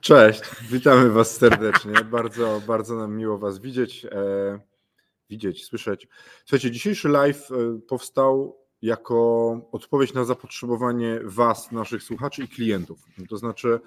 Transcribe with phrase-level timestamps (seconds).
[0.00, 1.92] Cześć, witamy Was serdecznie.
[2.04, 4.60] Bardzo, bardzo nam miło Was widzieć, e,
[5.30, 6.08] widzieć, słyszeć.
[6.44, 13.00] Słuchajcie, dzisiejszy live e, powstał jako odpowiedź na zapotrzebowanie Was, naszych słuchaczy i klientów.
[13.28, 13.80] To znaczy,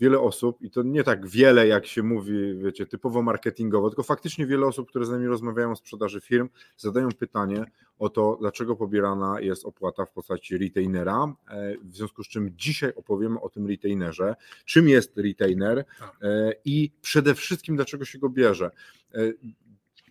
[0.00, 4.46] wiele osób, i to nie tak wiele, jak się mówi, wiecie, typowo marketingowo, tylko faktycznie
[4.46, 7.64] wiele osób, które z nami rozmawiają o sprzedaży firm, zadają pytanie
[7.98, 11.34] o to, dlaczego pobierana jest opłata w postaci retainera.
[11.50, 14.34] E, w związku z czym dzisiaj opowiemy o tym retainerze,
[14.64, 16.16] czym jest retainer Tak.
[16.22, 18.70] e, i przede wszystkim dlaczego się go bierze.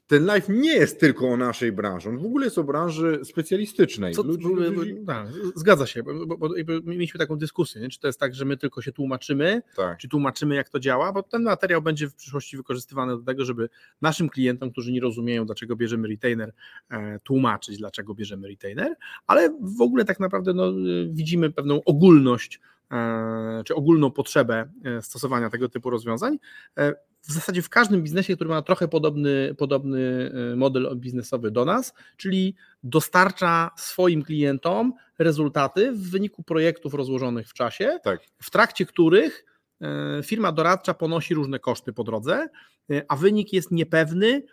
[0.07, 4.13] Ten live nie jest tylko o naszej branży, on w ogóle jest o branży specjalistycznej.
[4.13, 6.49] Co, Ludzi- ludzi- tak, zgadza się, bo, bo,
[6.83, 7.89] mieliśmy taką dyskusję, nie?
[7.89, 9.97] czy to jest tak, że my tylko się tłumaczymy, tak.
[9.97, 13.69] czy tłumaczymy jak to działa, bo ten materiał będzie w przyszłości wykorzystywany do tego, żeby
[14.01, 16.53] naszym klientom, którzy nie rozumieją, dlaczego bierzemy retainer,
[16.89, 18.95] e, tłumaczyć, dlaczego bierzemy retainer,
[19.27, 22.59] ale w ogóle tak naprawdę no, y, widzimy pewną ogólność,
[22.91, 26.37] e, czy ogólną potrzebę e, stosowania tego typu rozwiązań.
[27.27, 31.93] W zasadzie w każdym biznesie, który ma trochę podobny, podobny e, model biznesowy do nas,
[32.17, 38.21] czyli dostarcza swoim klientom rezultaty w wyniku projektów rozłożonych w czasie, Tak.
[38.41, 39.45] w trakcie których
[39.81, 42.47] e, firma doradcza ponosi różne koszty po drodze,
[42.91, 44.43] e, a wynik jest niepewny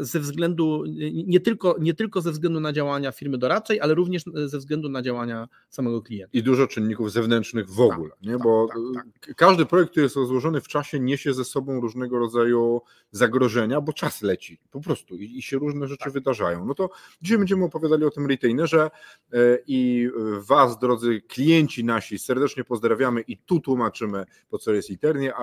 [0.00, 0.84] ze względu
[1.26, 5.02] nie tylko, nie tylko ze względu na działania firmy doradczej, ale również ze względu na
[5.02, 6.38] działania samego klienta.
[6.38, 8.32] i dużo czynników zewnętrznych w ogóle, nie?
[8.32, 12.18] tak, bo tak, k- każdy projekt, który jest rozłożony w czasie, niesie ze sobą różnego
[12.18, 16.12] rodzaju zagrożenia, bo czas leci po prostu i, i się różne rzeczy Tak.
[16.12, 16.64] wydarzają.
[16.66, 16.90] No to
[17.22, 18.90] dzisiaj będziemy opowiadali o tym retainerze
[19.32, 24.88] e, i e, Was, drodzy klienci nasi, serdecznie pozdrawiamy i tu tłumaczymy, po co jest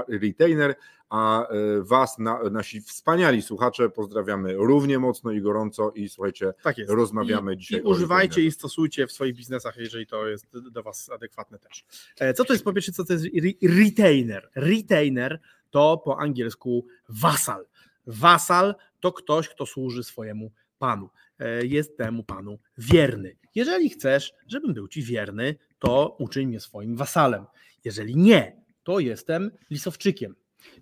[0.07, 0.75] retainer,
[1.11, 6.77] a- e, Was, na, nasi wspaniali słuchacze, pozdrawiamy równie mocno i gorąco i słuchajcie, Tak
[6.77, 6.91] jest.
[6.91, 11.09] rozmawiamy I, dzisiaj I używajcie i stosujcie w swoich biznesach, jeżeli to jest do Was
[11.09, 11.85] adekwatne też.
[12.19, 14.49] E, Co to jest po pierwsze, co to jest re- retainer?
[14.55, 15.39] Retainer
[15.69, 17.65] to po angielsku wasal.
[18.07, 21.09] Wasal to ktoś, kto służy swojemu panu.
[21.39, 23.37] E, Jest temu panu wierny.
[23.55, 27.45] Jeżeli chcesz, żebym był ci wierny, to uczyń mnie swoim wasalem.
[27.83, 30.35] Jeżeli nie, to jestem lisowczykiem.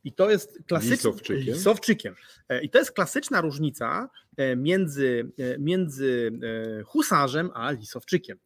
[0.04, 0.96] I to jest klasyczny.
[1.54, 2.16] Lisowczykiem?
[2.50, 6.32] E, I to jest klasyczna różnica e, między, e, między
[6.86, 8.38] husarzem a lisowczykiem.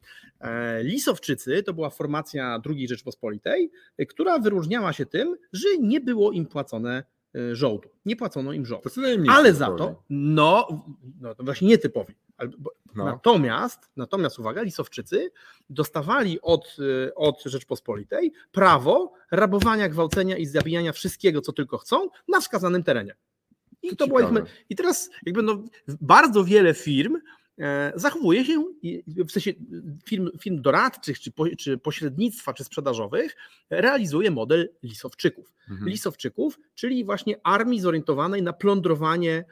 [0.82, 3.70] Lisowczycy to była formacja II Rzeczpospolitej,
[4.08, 7.04] która wyróżniała się tym, że nie było im płacone
[7.52, 7.88] żołdu.
[8.06, 8.82] Nie płacono im żołdu.
[9.30, 10.68] Ale za to, no,
[11.20, 12.14] no to właśnie nietypowi.
[12.94, 13.04] No.
[13.04, 15.30] Natomiast, natomiast uwaga, Lisowczycy
[15.70, 22.40] dostawali od, y, od Rzeczpospolitej prawo rabowania, gwałcenia i zabijania wszystkiego, co tylko chcą, na
[22.40, 23.14] wskazanym terenie.
[23.82, 24.28] I To to była ich,
[24.70, 25.64] I teraz jakby no,
[26.00, 27.16] bardzo wiele firm
[27.58, 28.64] e, zachowuje się,
[29.06, 29.52] w sensie
[30.04, 33.36] firm, firm doradczych, czy, po, czy pośrednictwa, czy sprzedażowych,
[33.70, 35.52] realizuje model lisowczyków.
[35.70, 35.88] Mhm.
[35.88, 39.44] Lisowczyków, czyli właśnie armii zorientowanej na plądrowanie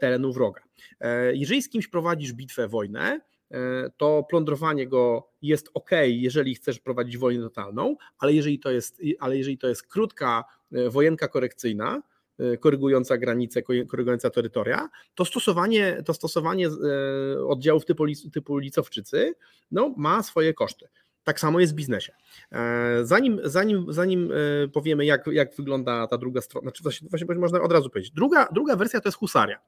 [0.00, 0.60] terenu wroga.
[1.00, 6.78] E, Jeżeli z kimś prowadzisz bitwę, wojnę, e, to plądrowanie go jest ok, jeżeli chcesz
[6.80, 12.02] prowadzić wojnę totalną, ale jeżeli to jest, ale jeżeli to jest krótka e, wojenka korekcyjna,
[12.38, 19.34] e, korygująca granice, ko- korygująca terytoria, to stosowanie, to stosowanie e, oddziałów typu, typu licowczycy
[19.70, 20.86] no, ma swoje koszty.
[21.24, 22.12] Tak samo jest w biznesie.
[22.52, 24.32] E, Zanim, zanim, zanim
[24.64, 28.12] e, powiemy, jak, jak wygląda ta druga strona, znaczy właśnie, właśnie można od razu powiedzieć.
[28.12, 29.58] Druga, druga wersja to jest husaria.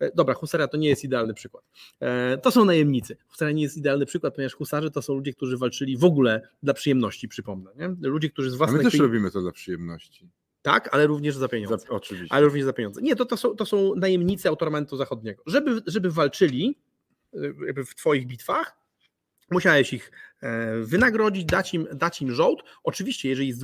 [0.00, 1.64] E, Dobra, husaria to nie jest idealny przykład.
[2.42, 3.16] To są najemnicy.
[3.28, 6.74] Husaria nie jest idealny przykład, ponieważ husarze to są ludzie, którzy walczyli w ogóle dla
[6.74, 7.70] przyjemności, przypomnę.
[7.76, 8.08] Nie?
[8.08, 10.28] Ludzie, którzy z A my też robimy to dla przyjemności.
[10.62, 11.78] Tak, ale również za pieniądze.
[11.78, 12.34] Za, oczywiście.
[12.34, 13.02] Ale również za pieniądze.
[13.02, 15.42] Nie, to, to, są, to są najemnicy autoramentu zachodniego.
[15.46, 16.78] Żeby, żeby walczyli
[17.66, 18.77] jakby w Twoich bitwach,
[19.50, 22.62] musiałeś ich e, wynagrodzić, dać im, dać im żołd.
[22.84, 23.54] Oczywiście, jeżeli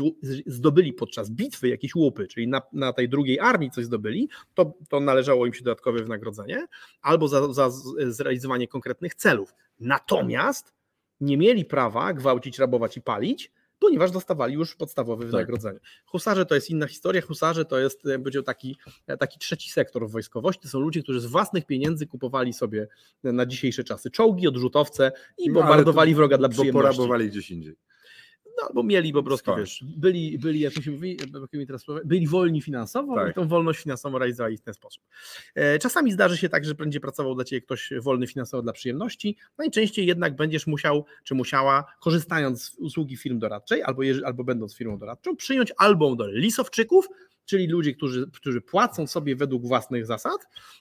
[0.47, 5.01] zdobyli podczas bitwy jakieś łupy, czyli na, na tej drugiej armii coś zdobyli, to, to
[5.01, 6.67] należało im się dodatkowe wynagrodzenie
[7.03, 7.71] albo za, za
[8.07, 9.55] zrealizowanie konkretnych celów.
[9.81, 10.73] Natomiast
[11.21, 15.79] nie mieli prawa gwałcić, rabować i palić, ponieważ dostawali już podstawowe wynagrodzenie.
[16.07, 17.23] Husarze to jest inna historia.
[17.23, 18.77] Husarze to jest będzie taki,
[19.19, 20.63] taki trzeci sektor w wojskowości.
[20.63, 22.89] To są ludzie, którzy z własnych pieniędzy kupowali sobie
[23.23, 26.97] na dzisiejsze czasy czołgi, odrzutowce i No, bombardowali to- wroga dla Bo przyjemności.
[26.97, 27.77] porabowali gdzieś indziej.
[28.61, 29.59] No, albo mieli po prostu, Skąd?
[29.59, 31.17] wiesz, byli, byli jak to się mówi,
[31.53, 33.31] mi teraz byli wolni finansowo Tak.
[33.31, 35.03] i tą wolność finansową realizowali w ten sposób.
[35.55, 39.37] E, Czasami zdarzy się tak, że będzie pracował dla Ciebie ktoś wolny finansowo dla przyjemności,
[39.59, 44.99] najczęściej jednak będziesz musiał, czy musiała, korzystając z usługi firm doradczej, albo, albo będąc firmą
[44.99, 47.09] doradczą, przyjąć albo model lisowczyków,
[47.45, 50.39] czyli ludzi, którzy, którzy płacą sobie według własnych zasad,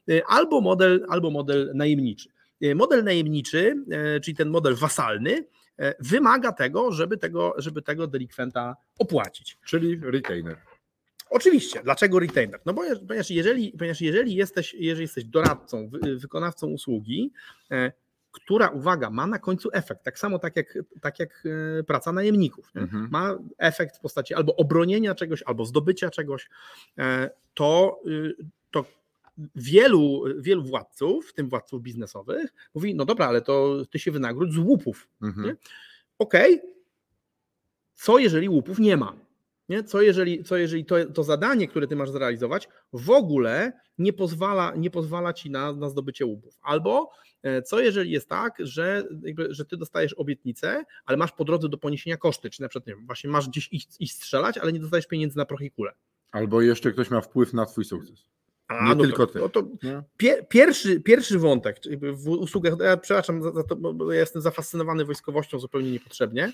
[0.10, 2.30] e, albo model, albo model najemniczy.
[2.62, 3.76] E, Model najemniczy,
[4.24, 5.46] czyli ten model wasalny,
[6.00, 9.58] wymaga tego, żeby tego, żeby tego delikwenta opłacić.
[9.66, 10.58] Czyli retainer.
[11.30, 12.60] Oczywiście, dlaczego retainer?
[12.66, 17.32] No bo ponieważ jeżeli, ponieważ jeżeli, jesteś, jeżeli jesteś doradcą, wy- wykonawcą usługi,
[17.72, 17.92] e,
[18.32, 21.44] która, uwaga, ma na końcu efekt, tak samo tak jak, tak jak
[21.80, 22.72] e, praca najemników.
[22.76, 23.08] Mhm.
[23.12, 26.50] ma efekt w postaci albo obronienia czegoś, albo zdobycia czegoś,
[26.98, 28.36] e, to, y,
[28.72, 28.86] to
[29.56, 34.54] wielu, wielu władców, w tym władców biznesowych, mówi, no dobra, ale to ty się wynagrodź
[34.54, 35.10] z łupów.
[35.22, 35.56] Mhm.
[36.20, 36.62] Okej,
[37.96, 39.16] co jeżeli łupów nie ma?
[39.70, 39.84] Nie?
[39.84, 44.74] Co jeżeli, co jeżeli to, to zadanie, które ty masz zrealizować, w ogóle nie pozwala,
[44.76, 46.58] nie pozwala ci na, na zdobycie łupów?
[46.62, 47.12] Albo
[47.44, 51.70] e, co jeżeli jest tak, że, jakby, że ty dostajesz obietnicę, ale masz po drodze
[51.70, 54.74] do poniesienia koszty, czy na przykład nie wiem, właśnie masz gdzieś iść, iść strzelać, ale
[54.74, 55.94] nie dostajesz pieniędzy na proch i kulę.
[56.32, 58.26] Albo jeszcze ktoś ma wpływ na twój sukces.
[58.80, 59.40] A, Nie no tylko to, ty.
[59.40, 60.04] No to Nie?
[60.18, 65.06] Pie- Pierwszy, pierwszy wątek w usługach, ja przepraszam za, za to, bo- ja jestem zafascynowany
[65.06, 66.52] wojskowością zupełnie niepotrzebnie,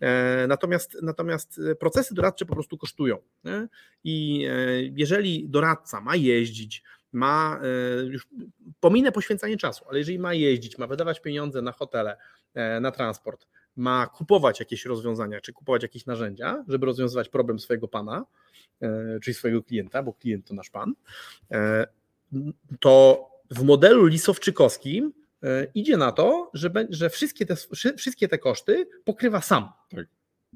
[0.00, 3.18] e, natomiast, natomiast procesy doradcze po prostu kosztują.
[3.44, 3.68] Nie?
[4.04, 4.56] I e,
[4.96, 6.82] jeżeli doradca ma jeździć,
[7.12, 8.28] ma, e, już
[8.80, 12.16] pominę poświęcanie czasu, ale jeżeli ma jeździć, ma wydawać pieniądze na hotele,
[12.54, 13.46] e, na transport,
[13.76, 18.51] ma kupować jakieś rozwiązania, czy kupować jakieś narzędzia, żeby rozwiązywać problem swojego pana, e,
[19.22, 20.94] czyli swojego klienta, bo klient to nasz pan,
[21.50, 21.86] e,
[22.80, 25.12] to w modelu lisowczykowskim
[25.42, 29.68] e, idzie na to, że, że wszystkie, te, wszy- wszystkie te koszty pokrywa sam.
[29.90, 30.06] Tak.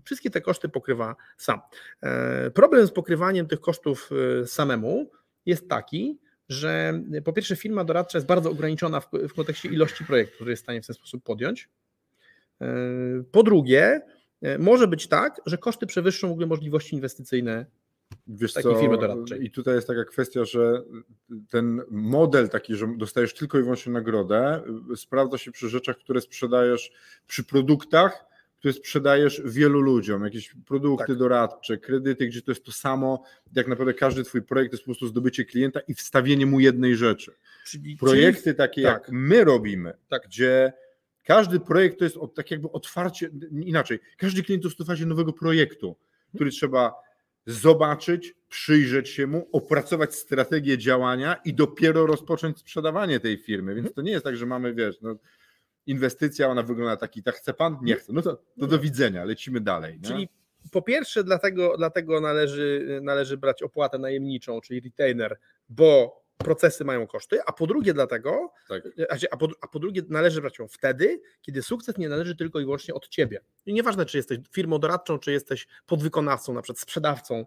[0.05, 1.61] Wszystkie te koszty pokrywa sam.
[2.03, 4.11] E, Problem z pokrywaniem tych kosztów
[4.43, 5.11] e, samemu
[5.47, 6.19] jest taki,
[6.49, 10.63] że po pierwsze firma doradcza jest bardzo ograniczona w, w kontekście ilości projektów, które jest
[10.63, 11.69] w stanie w ten sposób podjąć.
[12.61, 12.67] E,
[13.33, 14.01] Po drugie,
[14.43, 17.67] e, może być tak, że koszty przewyższą w ogóle możliwości inwestycyjne
[18.27, 19.45] Wiesz Takiej co, firmy doradczej.
[19.45, 20.83] I tutaj jest taka kwestia, że
[21.51, 24.63] ten model taki, że dostajesz tylko i wyłącznie nagrodę,
[24.97, 26.93] sprawdza się przy rzeczach, które sprzedajesz,
[27.27, 28.25] przy produktach,
[28.59, 31.17] które sprzedajesz wielu ludziom, jakieś produkty Tak.
[31.17, 33.23] doradcze, kredyty, gdzie to jest to samo,
[33.55, 36.97] jak naprawdę każdy twój projekt to jest po prostu zdobycie klienta i wstawienie mu jednej
[36.97, 37.33] rzeczy.
[37.67, 38.93] Czyli, Projekty takie tak.
[39.03, 40.23] jak my robimy, Tak.
[40.27, 40.73] gdzie
[41.25, 43.31] każdy projekt to jest tak jakby otwarcie,
[43.65, 45.97] inaczej, każdy klient to jest otwarcie nowego projektu,
[46.35, 47.06] który trzeba
[47.47, 53.75] zobaczyć, przyjrzeć się mu, opracować strategię działania i dopiero rozpocząć sprzedawanie tej firmy.
[53.75, 55.17] Więc to nie jest tak, że mamy, wiesz, no,
[55.87, 57.79] inwestycja, ona wygląda taki, tak chce pan?
[57.83, 58.13] Nie chce.
[58.13, 59.95] No to, to do widzenia, lecimy dalej.
[59.95, 60.09] Nie?
[60.09, 60.29] Czyli
[60.73, 65.39] po pierwsze, dlatego, dlatego należy, należy brać opłatę najemniczą, czyli retainer,
[65.69, 68.83] bo procesy mają koszty, a po drugie dlatego, tak.
[69.31, 72.65] a po, a po drugie należy brać ją wtedy, kiedy sukces nie należy tylko i
[72.65, 73.41] wyłącznie od ciebie.
[73.67, 77.45] I nieważne, czy jesteś firmą doradczą, czy jesteś podwykonawcą, na przykład sprzedawcą e,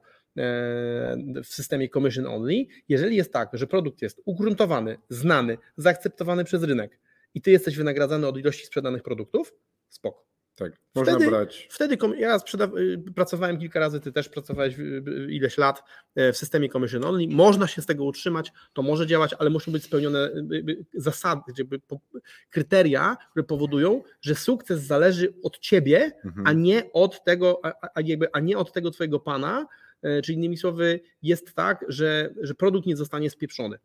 [1.44, 7.00] w systemie commission only, jeżeli jest tak, że produkt jest ugruntowany, znany, zaakceptowany przez rynek
[7.34, 9.54] i ty jesteś wynagradzany od ilości sprzedanych produktów,
[9.90, 10.29] spoko.
[10.60, 10.74] Tak.
[10.96, 11.68] Można Wtedy- brać.
[11.72, 12.38] Wtedy ja
[12.78, 15.84] y, pracowałem kilka razy, ty też pracowałeś y, y, ileś lat
[16.16, 17.28] e, w systemie commission only.
[17.28, 20.30] Można się z tego utrzymać, to może działać, ale muszą być spełnione
[20.94, 21.80] zasady, jakby
[22.50, 26.48] kryteria, które powodują, że sukces zależy od ciebie, Mhm.
[26.48, 27.62] a nie od tego,
[27.96, 29.68] a jakby, a nie od tego twojego pana.
[30.02, 33.78] E, Czyli innymi słowy, jest tak, że, że produkt nie zostanie spieprzony.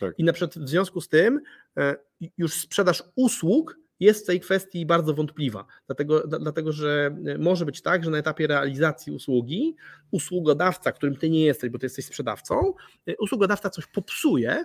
[0.00, 0.14] Tak.
[0.18, 1.40] I na przykład w związku z tym
[1.76, 1.96] e,
[2.38, 7.64] już sprzedaż usług jest w tej kwestii bardzo wątpliwa, dlatego, dla- dlatego że e, może
[7.64, 9.76] być tak, że na etapie realizacji usługi
[10.10, 12.74] usługodawca, którym ty nie jesteś, bo ty jesteś sprzedawcą,
[13.06, 14.64] e, usługodawca coś popsuje,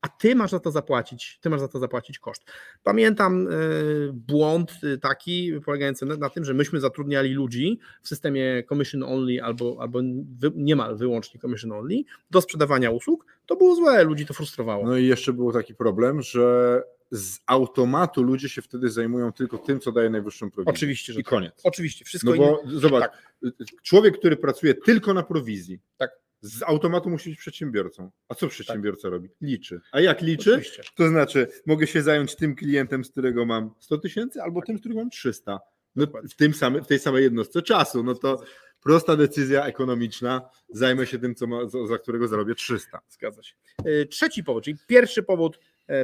[0.00, 2.44] a ty masz za to zapłacić, ty masz za to zapłacić koszt.
[2.82, 3.50] Pamiętam e,
[4.12, 4.72] błąd
[5.02, 10.00] taki polegający na, tym, że myśmy zatrudniali ludzi w systemie commission only albo, albo
[10.54, 11.96] niemal wyłącznie commission only
[12.30, 13.26] do sprzedawania usług.
[13.46, 14.86] To było złe, ludzi to frustrowało.
[14.86, 19.80] No i jeszcze był taki problem, że z automatu ludzie się wtedy zajmują tylko tym,
[19.80, 20.72] co daje najwyższą prowizję.
[20.74, 21.30] Oczywiście, że I tak.
[21.30, 21.60] koniec.
[21.64, 22.46] Oczywiście, wszystko No inne.
[22.46, 23.10] bo zobacz,
[23.82, 26.10] człowiek, który pracuje tylko na prowizji, Tak.
[26.40, 28.10] z automatu musi być przedsiębiorcą.
[28.28, 29.28] A co przedsiębiorca robi?
[29.40, 29.80] Liczy.
[29.92, 30.50] A jak liczy?
[30.54, 30.82] Oczywiście.
[30.94, 34.80] To znaczy, mogę się zająć tym klientem, z którego mam 100 tysięcy, albo tym, z
[34.80, 35.58] którego mam 300.
[35.96, 38.02] No, w, tym samym, w tej samej jednostce czasu.
[38.04, 38.42] No to
[38.82, 40.48] prosta decyzja ekonomiczna.
[40.68, 43.00] Zajmę się tym, co ma, za, którego zarobię 300.
[43.08, 43.54] Zgadza się.
[43.84, 45.58] E, Trzeci powód, czyli pierwszy powód,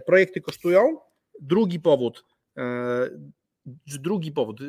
[0.06, 0.96] projekty kosztują.
[1.40, 2.24] Drugi powód,
[2.58, 2.62] e,
[3.86, 4.60] Drugi powód.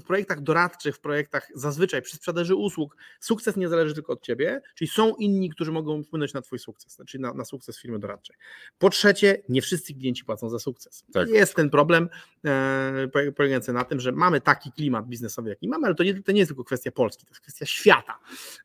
[0.00, 4.60] W projektach doradczych, w projektach zazwyczaj przy sprzedaży usług, sukces nie zależy tylko od ciebie,
[4.74, 8.36] czyli są inni, którzy mogą wpłynąć na twój sukces, czyli na, na sukces firmy doradczej.
[8.78, 11.04] Po trzecie, nie wszyscy klienci płacą za sukces.
[11.12, 11.28] Tak.
[11.28, 12.08] Jest ten problem
[12.44, 16.32] e, polegający na tym, że mamy taki klimat biznesowy, jaki mamy, ale to nie, to
[16.32, 18.18] nie jest tylko kwestia Polski, to jest kwestia świata.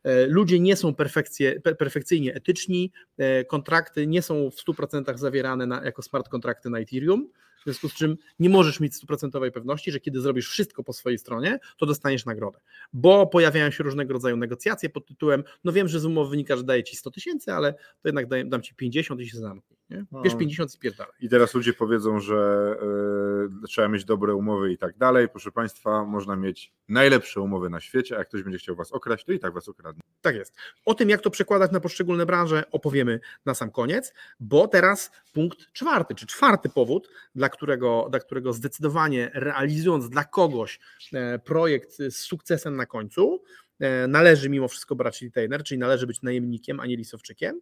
[0.03, 0.93] E, ludzie nie są
[1.77, 7.29] perfekcyjnie etyczni, e, kontrakty nie są w 100% zawierane na, jako smart kontrakty na Ethereum,
[7.65, 11.19] w związku z czym nie możesz mieć stuprocentowej pewności, że kiedy zrobisz wszystko po swojej
[11.19, 12.59] stronie, to dostaniesz nagrodę.
[12.93, 16.63] Bo pojawiają się różnego rodzaju negocjacje pod tytułem, no wiem, że z umowy wynika, że
[16.63, 19.74] daję ci 100 tysięcy, ale to jednak dam, ci 50 i się zamknij.
[19.89, 20.05] Nie?
[20.23, 20.39] Bierz no.
[20.39, 21.13] 50 i spierdalaj.
[21.19, 22.71] I teraz ludzie powiedzą, że
[23.63, 25.29] y, trzeba mieć dobre umowy i tak dalej.
[25.29, 29.25] Proszę Państwa, można mieć najlepsze umowy na świecie, a jak ktoś będzie chciał Was okraść,
[29.25, 30.01] to i tak Was okradnie.
[30.21, 30.55] Tak jest.
[30.85, 35.73] O tym, jak to przekładać na poszczególne branże, opowiemy na sam koniec, bo teraz punkt
[35.73, 40.79] czwarty, czy czwarty powód, dla którego, dla którego zdecydowanie realizując dla kogoś
[41.13, 43.43] e, projekt z sukcesem na końcu,
[43.79, 47.61] e, należy mimo wszystko brać retainer, czyli należy być najemnikiem, a nie lisowczykiem,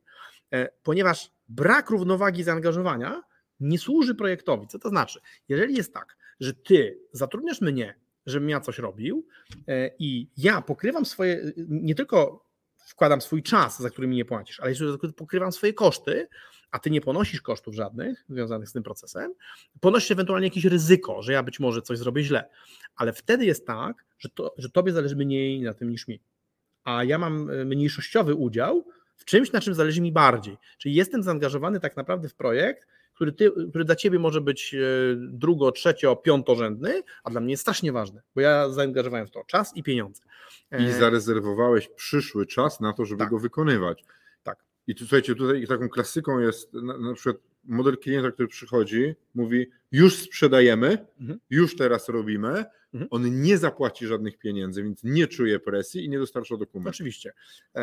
[0.83, 3.23] ponieważ brak równowagi zaangażowania
[3.59, 4.67] nie służy projektowi.
[4.67, 5.19] Co to znaczy?
[5.49, 7.95] Jeżeli jest tak, że ty zatrudniasz mnie,
[8.25, 9.27] żebym ja coś robił
[9.99, 12.45] i ja pokrywam swoje, nie tylko
[12.87, 16.27] wkładam swój czas, za który mi nie płacisz, ale jeszcze pokrywam swoje koszty,
[16.71, 19.33] a ty nie ponosisz kosztów żadnych związanych z tym procesem,
[19.79, 22.49] ponosisz ewentualnie jakieś ryzyko, że ja być może coś zrobię źle,
[22.95, 26.21] ale wtedy jest tak, że, to, że tobie zależy mniej na tym niż mi.
[26.83, 28.85] A ja mam e, mniejszościowy udział
[29.23, 30.57] w czymś, na czym zależy mi bardziej.
[30.77, 34.79] Czyli jestem zaangażowany tak naprawdę w projekt, który, ty, który dla ciebie może być e,
[35.15, 39.77] drugo, trzecio, piątorzędny, a dla mnie jest strasznie ważny, bo ja zaangażowałem w to czas
[39.77, 40.23] i pieniądze.
[40.71, 43.29] I e, zarezerwowałeś przyszły czas na to, żeby tak.
[43.29, 44.03] go wykonywać.
[44.87, 49.69] I tu, słuchajcie, tutaj taką klasyką jest na, na przykład model klienta, który przychodzi, mówi
[49.91, 51.39] już sprzedajemy, mhm.
[51.49, 53.07] już teraz robimy, mhm.
[53.11, 56.95] on nie zapłaci żadnych pieniędzy, więc nie czuje presji i nie dostarcza dokumentów.
[56.95, 57.33] Oczywiście.
[57.75, 57.81] E,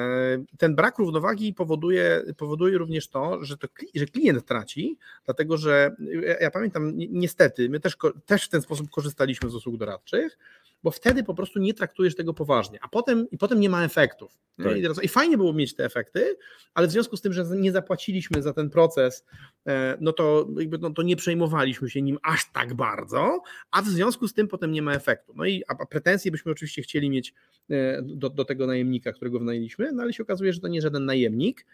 [0.59, 6.39] ten brak równowagi powoduje, powoduje również to, że, to, że klient traci, dlatego że ja,
[6.39, 7.97] ja pamiętam, niestety, my też,
[8.27, 10.39] też w ten sposób korzystaliśmy z usług doradczych,
[10.83, 14.39] bo wtedy po prostu nie traktujesz tego poważnie, a potem, i potem nie ma efektów.
[14.63, 14.77] Tak.
[14.77, 16.37] I, teraz, I fajnie było mieć te efekty,
[16.75, 19.25] ale w związku z tym, że nie zapłaciliśmy za ten proces,
[19.67, 23.87] e, no to, jakby, no to nie przejmowaliśmy się nim aż tak bardzo, a w
[23.87, 25.33] związku z tym potem nie ma efektu.
[25.37, 27.35] No i a pretensje byśmy oczywiście chcieli mieć
[27.71, 31.05] e, do, do tego najemnika, którego wynajęliśmy, no ale się okazuje, że to nie żaden
[31.05, 31.67] najemnik,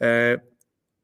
[0.00, 0.40] e,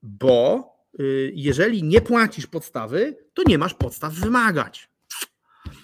[0.02, 4.89] bo y, jeżeli nie płacisz podstawy, to nie masz podstaw wymagać.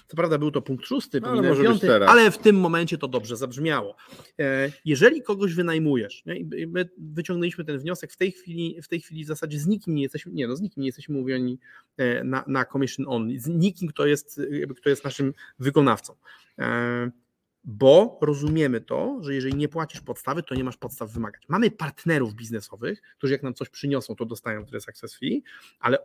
[0.06, 3.36] Co prawda był to punkt szósty, no, ale, piąty, ale w tym momencie to dobrze
[3.36, 3.96] zabrzmiało.
[4.38, 6.22] E, jeżeli kogoś wynajmujesz,
[6.66, 10.02] my wyciągnęliśmy ten wniosek w tej chwili, w tej chwili w zasadzie z nikim nie
[10.02, 11.58] jesteśmy, nie no, z nikim nie jesteśmy umówieni
[11.96, 14.40] e, na, na commission only, z nikim, kto jest,
[14.76, 16.14] kto jest naszym wykonawcą
[16.58, 17.10] e,
[17.66, 21.42] bo rozumiemy to, że jeżeli nie płacisz podstawy, to nie masz podstaw wymagać.
[21.48, 25.42] Mamy partnerów biznesowych, którzy jak nam coś przyniosą, to dostają tyle success fee,
[25.80, 25.98] ale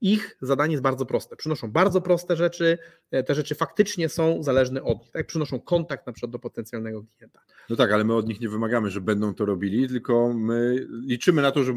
[0.00, 1.36] ich zadanie jest bardzo proste.
[1.36, 2.78] Przynoszą bardzo proste rzeczy,
[3.10, 5.10] e, te rzeczy faktycznie są zależne od nich.
[5.10, 5.26] Tak?
[5.26, 7.40] Przynoszą kontakt na przykład do potencjalnego klienta.
[7.70, 11.42] No tak, ale my od nich nie wymagamy, że będą to robili, tylko my liczymy
[11.42, 11.72] na to, że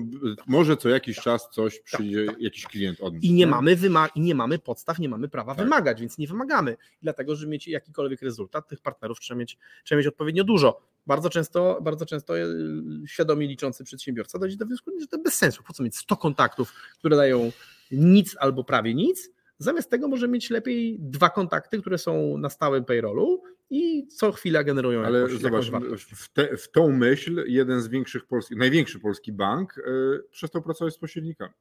[0.47, 2.43] może co jakiś czas coś tak, przyjdzie, tak, tak.
[2.43, 3.23] jakiś klient od nich.
[3.23, 5.65] I nie, Mamy wyma- I nie mamy podstaw, nie mamy prawa tak.
[5.65, 6.77] wymagać, więc nie wymagamy.
[7.01, 10.81] Dlatego, żeby mieć jakikolwiek rezultat, tych partnerów trzeba mieć, trzeba mieć odpowiednio dużo.
[11.07, 12.45] Bardzo często, bardzo często e,
[13.07, 15.63] świadomie liczący przedsiębiorca dojdzie do wniosku, że to bez sensu.
[15.63, 17.51] Po co mieć 100 kontaktów, które dają
[17.91, 19.31] nic albo prawie nic.
[19.57, 24.63] Zamiast tego może mieć lepiej dwa kontakty, które są na stałym payrollu i co chwila
[24.63, 28.99] generują Ale jakąś, zobacz, jakąś w, te, w tą myśl jeden z większych polskich, największy
[28.99, 31.53] polski bank yy, przestał pracować z pośrednikami.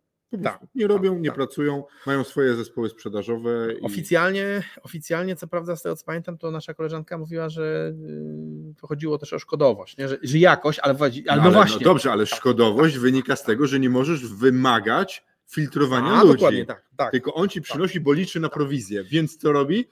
[0.43, 1.37] Tak, nie robią, tak, nie tak.
[1.37, 3.75] pracują, mają swoje zespoły sprzedażowe.
[3.75, 3.81] I...
[3.81, 7.93] Oficjalnie, oficjalnie, co prawda, z tego co pamiętam, to nasza koleżanka mówiła, że
[8.71, 10.09] y, to chodziło też o szkodowość, nie?
[10.09, 11.77] Że, że jakość, ale, ale, no, ale no właśnie.
[11.81, 16.35] No dobrze, ale szkodowość wynika z tego, że nie możesz wymagać filtrowania A, ludzi.
[16.35, 17.11] Dokładnie, tak, tak.
[17.11, 19.89] Tylko on ci przynosi, tak, bo liczy na prowizję, więc co robi?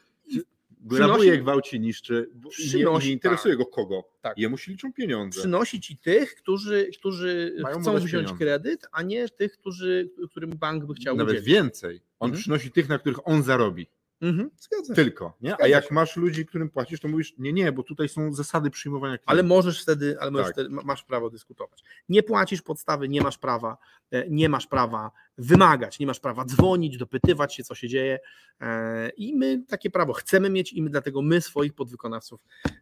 [0.81, 4.05] Grabuje, gwałci, niszczy przynosi, nie, nie interesuje tak, go kogo.
[4.21, 4.39] Tak.
[4.39, 5.41] Jemu się liczą pieniądze.
[5.41, 8.35] Przynosi ci tych, którzy, którzy chcą wziąć pieniądze.
[8.39, 11.55] kredyt, a nie tych, którzy, którym bank by chciał Nawet udzielić.
[11.55, 12.01] więcej.
[12.19, 12.43] On mhm.
[12.43, 13.87] przynosi tych, na których on zarobi.
[14.21, 14.51] Mhm.
[14.95, 15.37] Tylko.
[15.41, 15.63] Nie?
[15.63, 19.19] A jak masz ludzi, którym płacisz, to mówisz, nie, nie, bo tutaj są zasady przyjmowania
[19.19, 19.31] klientów.
[19.31, 20.55] Ale możesz wtedy, ale możesz tak.
[20.55, 21.83] wtedy, masz prawo dyskutować.
[22.09, 23.79] Nie płacisz podstawy, nie masz prawa,
[24.11, 28.19] e, nie masz prawa wymagać, nie masz prawa dzwonić, dopytywać się, co się dzieje.
[28.61, 32.41] E, I my takie prawo chcemy mieć i my dlatego my swoich podwykonawców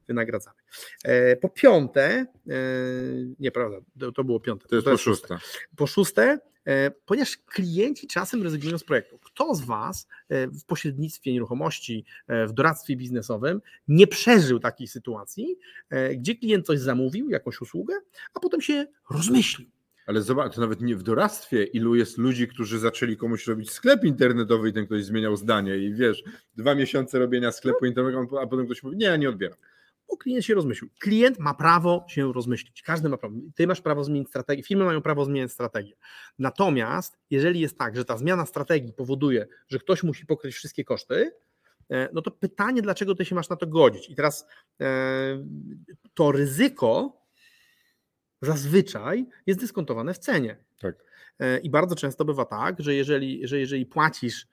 [0.08, 0.56] wynagradzamy.
[1.04, 2.26] E, po piąte,
[3.38, 3.76] nieprawda,
[4.14, 4.68] to było piąte.
[4.68, 5.38] To jest po szóste.
[5.76, 6.38] Po szóste,
[7.06, 9.18] ponieważ klienci czasem rezygnują z projektu.
[9.18, 15.56] Kto z Was w pośrednictwie nieruchomości, w doradztwie biznesowym nie przeżył takiej sytuacji,
[16.16, 17.94] gdzie klient coś zamówił, jakąś usługę,
[18.34, 19.68] a potem się rozmyślił
[20.06, 24.04] ale zobacz, to nawet nie w doradztwie, ilu jest ludzi, którzy zaczęli komuś robić sklep
[24.04, 26.24] internetowy i ten ktoś zmieniał zdanie i wiesz,
[26.56, 29.58] dwa miesiące robienia sklepu internetowego, a potem ktoś mówi, nie, ja nie odbieram.
[30.08, 30.90] Bo klient się rozmyślił.
[30.98, 32.82] Klient ma prawo się rozmyślić.
[32.82, 33.36] Każdy ma prawo.
[33.54, 35.96] Ty masz prawo zmienić strategię, firmy mają prawo zmieniać strategię.
[36.38, 41.32] Natomiast jeżeli jest tak, że ta zmiana strategii powoduje, że ktoś musi pokryć wszystkie koszty,
[41.90, 44.10] e, no to pytanie, dlaczego ty się masz na to godzić?
[44.10, 44.46] I teraz
[44.80, 44.86] e,
[46.14, 47.22] to ryzyko
[48.42, 50.64] zazwyczaj jest dyskontowane w cenie.
[50.80, 51.04] Tak.
[51.38, 54.46] E, I bardzo często bywa tak, że jeżeli, że jeżeli płacisz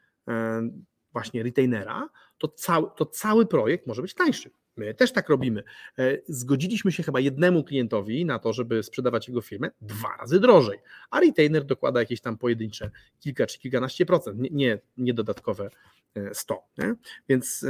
[1.13, 4.49] właśnie retainera, to cały, to cały projekt może być tańszy.
[4.77, 5.63] My też tak robimy.
[5.99, 10.79] E, zgodziliśmy się chyba jednemu klientowi na to, żeby sprzedawać jego firmę dwa razy drożej,
[11.09, 15.69] a retainer dokłada jakieś tam pojedyncze kilka czy kilkanaście procent, nie, nie, dodatkowe
[16.33, 16.63] 100.
[16.77, 16.95] Nie?
[17.29, 17.67] Więc e,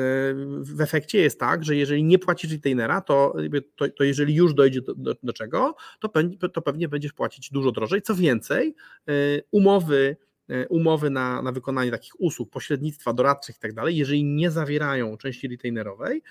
[0.60, 3.36] w efekcie jest tak, że jeżeli nie płacisz retainera, to,
[3.76, 6.10] to, to jeżeli już dojdzie do, do, do czego, to,
[6.50, 8.02] to pewnie będziesz płacić dużo drożej.
[8.02, 8.76] Co więcej,
[9.08, 9.14] e,
[9.52, 10.18] umowy
[10.50, 15.18] e, umowy na, na wykonanie takich usług, pośrednictwa doradczych i tak dalej, jeżeli nie zawierają
[15.18, 16.22] części retainerowej,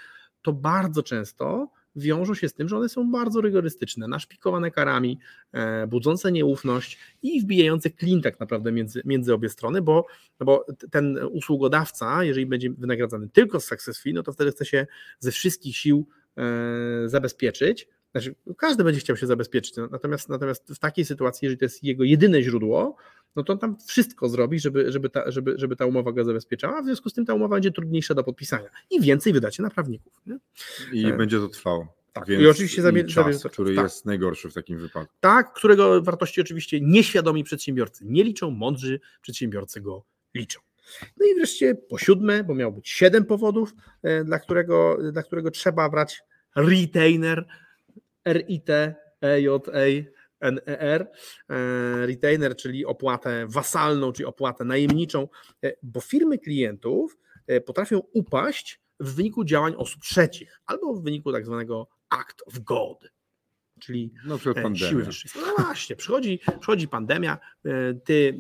[0.43, 5.19] to bardzo często wiążą się z tym, że one są bardzo rygorystyczne, naszpikowane karami,
[5.53, 10.07] e, budzące nieufność i wbijające klin tak naprawdę między, między obie strony, bo,
[10.41, 14.65] no bo ten usługodawca, jeżeli będzie wynagradzany tylko z success fee, no to wtedy chce
[14.65, 14.87] się
[15.19, 16.07] ze wszystkich sił
[16.37, 16.43] e,
[17.09, 21.85] zabezpieczyć, znaczy, każdy będzie chciał się zabezpieczyć, natomiast, natomiast w takiej sytuacji, jeżeli to jest
[21.85, 22.97] jego jedyne źródło,
[23.37, 26.77] no to on tam wszystko zrobi, żeby, żeby, ta, żeby, żeby ta umowa go zabezpieczała,
[26.77, 29.71] a w związku z tym ta umowa będzie trudniejsza do podpisania i więcej wydacie na
[29.71, 30.13] prawników.
[30.27, 30.39] Nie?
[30.93, 31.17] I e...
[31.17, 32.03] będzie to trwało.
[32.13, 33.85] Tak, Więc i oczywiście zabie, czas, który tak.
[33.85, 35.15] jest najgorszy w takim wypadku.
[35.21, 40.61] Tak, którego wartości oczywiście nieświadomi przedsiębiorcy nie liczą, mądrzy przedsiębiorcy go liczą.
[41.17, 45.51] No i wreszcie po siódme, bo miało być siedem powodów, e, dla którego, dla którego
[45.51, 46.23] trzeba brać
[46.57, 47.47] retainer,
[48.29, 48.69] RIT,
[49.21, 49.59] EJA,
[50.51, 51.11] NER,
[51.49, 55.29] e, retainer, czyli opłatę wasalną, czyli opłatę najemniczą,
[55.65, 61.33] e, bo firmy klientów e, potrafią upaść w wyniku działań osób trzecich albo w wyniku
[61.33, 63.13] tak zwanego act of God,
[63.81, 64.39] czyli no,
[64.75, 65.31] siły wyższej.
[65.37, 67.39] No właśnie, przychodzi, przychodzi pandemia,
[68.05, 68.39] ty,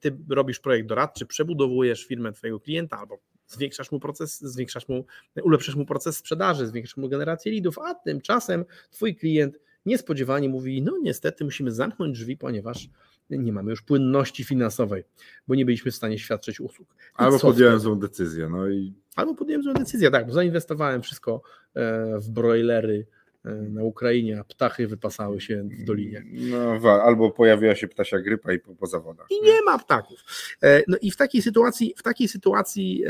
[0.00, 5.06] ty robisz projekt doradczy, przebudowujesz firmę twojego klienta albo zwiększasz mu proces, zwiększasz mu,
[5.42, 10.92] ulepszasz mu proces sprzedaży, zwiększasz mu generację lidów, a tymczasem twój klient niespodziewanie mówi, no
[11.02, 12.88] niestety musimy zamknąć drzwi, ponieważ
[13.30, 15.04] nie mamy już płynności finansowej,
[15.48, 16.94] bo nie byliśmy w stanie świadczyć usług.
[16.98, 18.48] I Albo podjąłem złą decyzję.
[18.48, 18.94] No i...
[19.16, 21.42] Albo podjąłem złą decyzję, tak, bo zainwestowałem wszystko
[21.74, 23.06] e, w broilery,
[23.44, 26.24] na Ukrainie, a ptachy wypasały się w dolinie.
[26.32, 29.26] No, albo pojawiła się ptasia grypa i po, po zawodach.
[29.30, 30.24] I nie ma ptaków.
[30.62, 33.04] E, no i w takiej sytuacji, w takiej sytuacji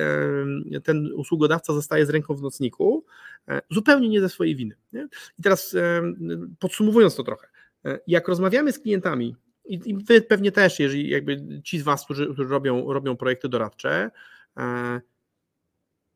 [0.75, 3.05] e, ten usługodawca zostaje z ręką w nocniku,
[3.71, 4.77] zupełnie nie ze swojej winy.
[4.93, 5.09] Nie?
[5.39, 5.77] I teraz
[6.59, 7.49] podsumowując to trochę,
[8.07, 12.49] jak rozmawiamy z klientami, i wy pewnie też, jeżeli jakby ci z was, którzy, którzy
[12.49, 14.11] robią, robią projekty doradcze,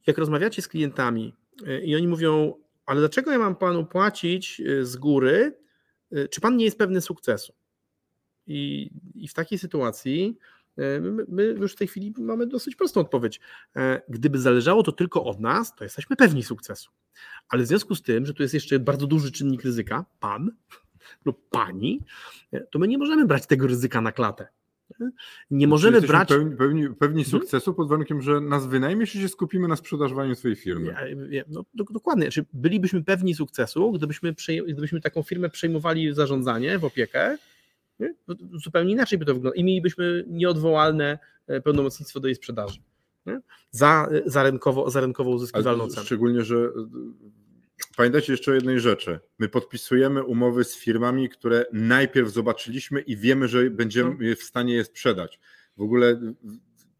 [0.06, 1.34] jak rozmawiacie z klientami
[1.82, 2.54] i oni mówią,
[2.88, 5.58] ale dlaczego ja mam panu płacić y, z góry?
[6.12, 7.52] Y, czy pan nie jest pewny sukcesu?
[8.46, 10.38] I, i w takiej sytuacji
[10.78, 13.40] y, my, my, już w tej chwili mamy dosyć prostą odpowiedź.
[13.76, 16.90] E, gdyby zależało to tylko od nas, to jesteśmy pewni sukcesu.
[17.48, 20.50] Ale w związku z tym, że tu jest jeszcze bardzo duży czynnik ryzyka, pan
[21.24, 22.04] lub pani,
[22.70, 24.48] to my nie możemy brać tego ryzyka na klatę.
[25.50, 26.28] Nie możemy brać.
[26.28, 27.30] Pewni, pewni, pewni mhm.
[27.30, 30.94] sukcesu pod warunkiem, że nas wynajmiesz i się skupimy na sprzedażowaniu swojej firmy.
[31.48, 32.24] no, dokładnie.
[32.24, 34.34] Znaczy, bylibyśmy pewni sukcesu, gdybyśmy,
[34.68, 37.38] gdybyśmy taką firmę przejmowali w zarządzanie, w opiekę.
[38.00, 38.14] Nie?
[38.52, 39.54] Zupełnie inaczej by to wyglądało.
[39.54, 42.78] I mielibyśmy nieodwołalne e, pełnomocnictwo do jej sprzedaży.
[43.26, 43.40] Nie?
[43.70, 46.06] Za, za, rynkowo, za rynkowo uzyskiwalną cenę.
[46.06, 46.70] Szczególnie, że
[47.96, 49.20] Pamiętajcie jeszcze o jednej rzeczy.
[49.38, 54.36] My podpisujemy umowy z firmami, które najpierw zobaczyliśmy i wiemy, że będziemy no.
[54.36, 55.40] w stanie je sprzedać.
[55.76, 56.20] W ogóle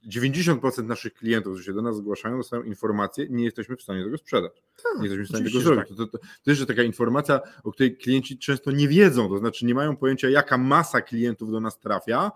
[0.09, 4.19] 90% naszych klientów, którzy się do nas zgłaszają, dostają informację, nie jesteśmy w stanie tego
[4.19, 4.63] sprzedać.
[4.83, 5.89] Tak, nie jesteśmy w stanie tego zrobić.
[5.89, 5.97] Tak.
[5.97, 9.75] To, to, to, jest taka informacja, o której klienci często nie wiedzą, to znaczy nie
[9.75, 12.33] mają pojęcia, jaka masa klientów do nas trafia,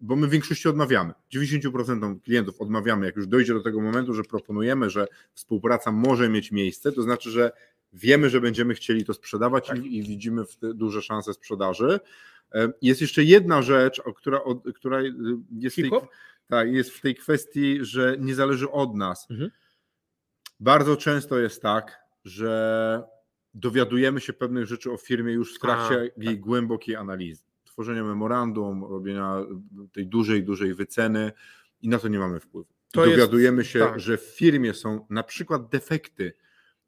[0.00, 1.14] bo my w większości odmawiamy.
[1.34, 3.06] 90% klientów odmawiamy.
[3.06, 7.30] Jak już dojdzie do tego momentu, że proponujemy, że współpraca może mieć miejsce, to znaczy,
[7.30, 7.52] że
[7.92, 9.78] wiemy, że będziemy chcieli to sprzedawać tak.
[9.78, 10.42] i, i, widzimy
[10.74, 12.00] duże szanse sprzedaży.
[12.54, 14.40] E, Jest jeszcze jedna rzecz, która,
[14.74, 15.00] która
[15.58, 15.90] jest, w tej,
[16.48, 19.30] tak, jest w tej kwestii, że nie zależy od nas.
[19.30, 19.50] Mhm.
[20.60, 23.02] Bardzo często jest tak, że
[23.54, 26.40] dowiadujemy się pewnych rzeczy o firmie już w trakcie A, jej tak.
[26.40, 27.49] głębokiej analizy.
[27.80, 29.36] Tworzenia memorandum, robienia
[29.92, 31.32] tej dużej, dużej wyceny
[31.82, 32.68] i na to nie mamy wpływu.
[32.92, 34.00] To jest- dowiadujemy się, tak.
[34.00, 36.32] że w firmie są na przykład defekty,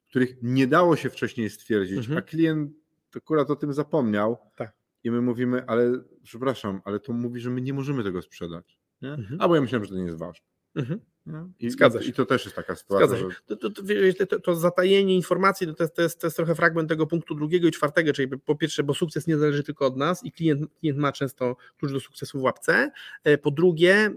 [0.09, 2.19] których nie dało się wcześniej stwierdzić, Mhm.
[2.19, 2.73] a klient
[3.17, 4.37] akurat o tym zapomniał.
[4.57, 4.73] Tak.
[5.05, 8.79] I my mówimy, ale przepraszam, ale to mówi, że my nie możemy tego sprzedać.
[9.03, 9.13] Nie?
[9.13, 9.41] Mhm.
[9.41, 10.47] Albo ja myślałem, że to nie jest ważne.
[10.77, 11.01] Mhm.
[11.27, 11.47] Nie?
[11.61, 12.09] I, Zgadza się.
[12.11, 13.07] I to też jest taka sytuacja.
[13.07, 13.31] Zgadza się.
[13.31, 16.37] Że, To, to, to, to, to zatajenie informacji no to, jest, to, jest, to jest
[16.37, 19.87] trochę fragment tego punktu drugiego i czwartego, czyli po pierwsze, bo sukces nie zależy tylko
[19.87, 22.91] od nas i klient, klient ma często klucz do sukcesu w łapce.
[23.25, 24.11] E, Po drugie, e,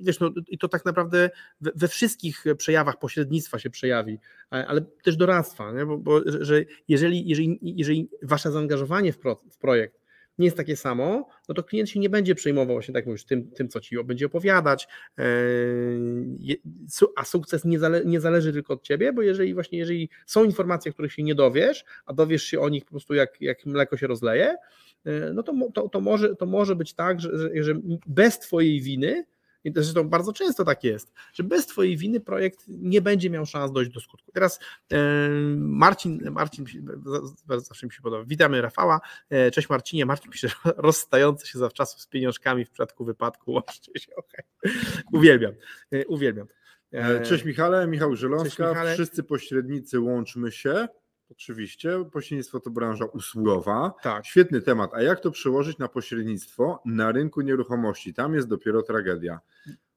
[0.00, 1.30] wiesz, no, i to tak naprawdę
[1.60, 4.18] we, we wszystkich przejawach pośrednictwa się przejawi,
[4.50, 5.86] ale też doradztwa, nie?
[5.86, 10.00] Bo, bo że- że jeżeli, jeżeli, jeżeli wasze zaangażowanie w, pro, w projekt
[10.38, 13.50] nie jest takie samo, no to klient się nie będzie przejmował właśnie tak mówisz, tym,
[13.50, 15.24] tym co ci będzie opowiadać, e,
[17.16, 20.92] a sukces nie, zale, nie zależy tylko od ciebie, bo jeżeli właśnie jeżeli są informacje,
[20.92, 24.06] których się nie dowiesz, a dowiesz się o nich po prostu jak, jak mleko się
[24.06, 24.56] rozleje,
[25.04, 27.30] e, no to, to, to, może, to może być tak, że,
[27.62, 27.74] że
[28.06, 29.24] bez twojej winy
[29.64, 33.46] i to zresztą bardzo często tak jest, że bez Twojej winy projekt nie będzie miał
[33.46, 34.32] szans dojść do skutku.
[34.32, 34.60] Teraz
[34.92, 34.98] e,
[35.56, 36.66] Marcin, Marcin
[37.58, 38.24] zawsze mi się podoba.
[38.24, 39.00] Witamy Rafała.
[39.30, 40.06] E, Cześć Marcinie.
[40.06, 43.52] Marcin pisze, rozstający się zawczasu z pieniążkami w przypadku wypadku.
[43.52, 44.16] Łączcie się.
[44.16, 44.44] okej.
[45.12, 45.52] Uwielbiam.
[45.92, 46.46] E, Uwielbiam.
[47.24, 48.68] Cześć Michale, Michał Żeląska.
[48.68, 48.94] Michale.
[48.94, 50.88] Wszyscy pośrednicy łączmy się.
[51.30, 53.94] Oczywiście, pośrednictwo to branża usługowa.
[54.02, 54.26] Tak.
[54.26, 54.90] Świetny temat.
[54.94, 58.14] A jak to przełożyć na pośrednictwo na rynku nieruchomości?
[58.14, 59.40] Tam jest dopiero tragedia.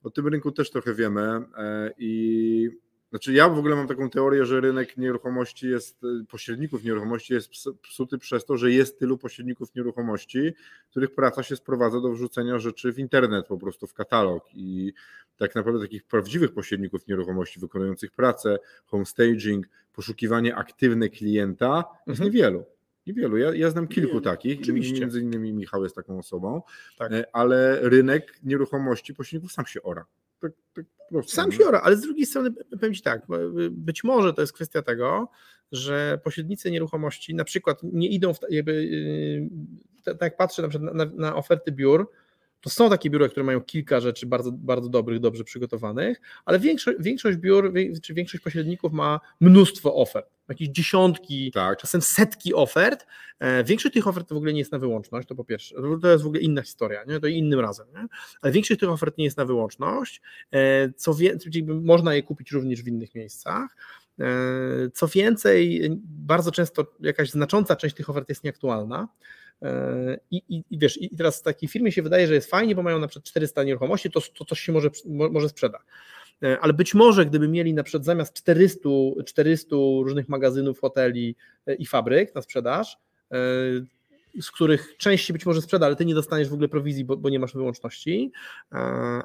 [0.03, 2.69] O tym rynku też trochę wiemy e, i
[3.11, 7.49] znaczy ja w ogóle mam taką teorię, że rynek nieruchomości jest, e, pośredników nieruchomości jest
[7.49, 10.53] ps- psuty przez to, że jest tylu pośredników nieruchomości,
[10.89, 14.93] których praca się sprowadza do wrzucenia rzeczy w internet, po prostu w katalog i
[15.37, 22.25] tak naprawdę takich prawdziwych pośredników nieruchomości wykonujących pracę, homestaging, poszukiwanie aktywne klienta jest Mhm.
[22.25, 22.65] niewielu.
[23.07, 23.37] Niewielu.
[23.37, 24.99] Ja, ja znam kilku Nie, takich, oczywiście.
[25.01, 26.61] między innymi Michał jest taką osobą,
[26.97, 27.11] Tak.
[27.11, 30.05] e, ale rynek nieruchomości pośredników sam się ora.
[30.41, 30.85] Tak, tak.
[31.27, 33.21] Sam się ora, ale z drugiej strony powiem Ci tak,
[33.71, 35.29] być może to jest kwestia tego,
[35.71, 39.49] że pośrednicy nieruchomości na przykład nie idą w, jakby, yy,
[40.03, 42.09] tak tak jak patrzę na, na, na oferty biur,
[42.61, 46.97] to są takie biura, które mają kilka rzeczy bardzo, bardzo dobrych, dobrze przygotowanych, ale większość,
[47.01, 51.79] większość biur, czy większość pośredników ma mnóstwo ofert, jakieś dziesiątki, Tak.
[51.79, 53.05] czasem setki ofert.
[53.39, 55.75] E, Większość tych ofert w ogóle nie jest na wyłączność, to po pierwsze.
[56.01, 57.19] To jest w ogóle inna historia, nie?
[57.19, 57.87] to innym razem.
[57.93, 58.05] Nie?
[58.41, 60.21] Ale większość tych ofert nie jest na wyłączność.
[60.51, 63.75] E, Co więcej, można je kupić również w innych miejscach.
[64.19, 64.25] E,
[64.93, 69.07] Co więcej, bardzo często jakaś znacząca część tych ofert jest nieaktualna.
[70.31, 72.99] I, i, I wiesz, i teraz takiej firmie się wydaje, że jest fajnie, bo mają
[72.99, 75.79] na przykład 400 nieruchomości, to, to coś się może, mo- może sprzeda.
[76.43, 78.89] E, Ale być może, gdyby mieli na przykład zamiast 400,
[79.25, 81.35] 400 różnych magazynów, hoteli
[81.67, 82.97] e, i fabryk na sprzedaż,
[83.31, 83.37] e,
[84.41, 87.17] z których część się być może sprzeda, ale ty nie dostaniesz w ogóle prowizji, bo,
[87.17, 88.31] bo nie masz wyłączności,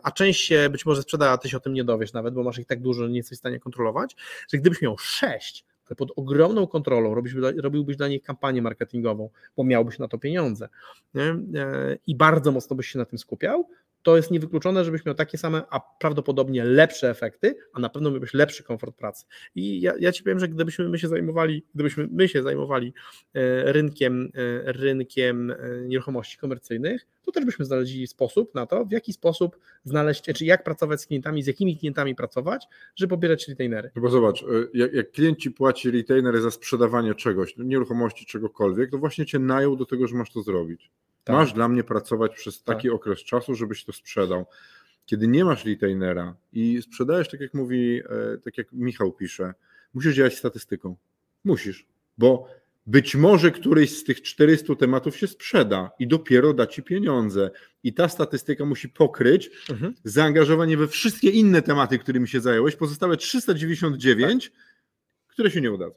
[0.02, 2.42] a część się być może sprzeda, a ty się o tym nie dowiesz nawet, bo
[2.42, 4.16] masz ich tak dużo, nie jesteś w stanie kontrolować,
[4.52, 9.98] że gdybyś miał sześć, pod ogromną kontrolą robiłbyś, robiłbyś dla nich kampanię marketingową, bo miałbyś
[9.98, 10.68] na to pieniądze
[11.14, 11.22] nie?
[11.60, 13.68] E, i bardzo mocno byś się na tym skupiał,
[14.06, 18.34] to jest niewykluczone, żebyś miał takie same, a prawdopodobnie lepsze efekty, a na pewno miałbyś
[18.34, 19.26] lepszy komfort pracy.
[19.54, 22.92] I ja, ja ci powiem, że gdybyśmy my się zajmowali, gdybyśmy my się zajmowali
[23.34, 28.92] e, rynkiem, e, rynkiem e, nieruchomości komercyjnych, to też byśmy znaleźli sposób na to, w
[28.92, 32.66] jaki sposób znaleźć, czy jak pracować z klientami, z jakimi klientami pracować,
[32.96, 33.90] żeby pobierać retainery.
[33.96, 35.06] No bo zobacz, jak, jak
[35.56, 40.32] płaci retainer za sprzedawanie czegoś, nieruchomości, czegokolwiek, to właśnie cię najął do tego, że masz
[40.32, 40.90] to zrobić.
[41.26, 41.36] Tak.
[41.36, 44.46] Masz dla mnie pracować przez taki okres czasu, żebyś to sprzedał.
[45.06, 48.00] Kiedy nie masz retainera i sprzedajesz, tak jak mówi,
[48.34, 49.54] e, tak jak Michał pisze,
[49.94, 50.96] musisz działać statystyką.
[51.44, 51.86] Musisz,
[52.18, 52.48] bo
[52.86, 57.50] być może któryś z tych 400 tematów się sprzeda i dopiero da ci pieniądze.
[57.82, 59.94] I ta statystyka musi pokryć Mhm.
[60.04, 64.52] zaangażowanie we wszystkie inne tematy, którymi się zająłeś, pozostałe 399,
[65.28, 65.94] które się nie udadzą.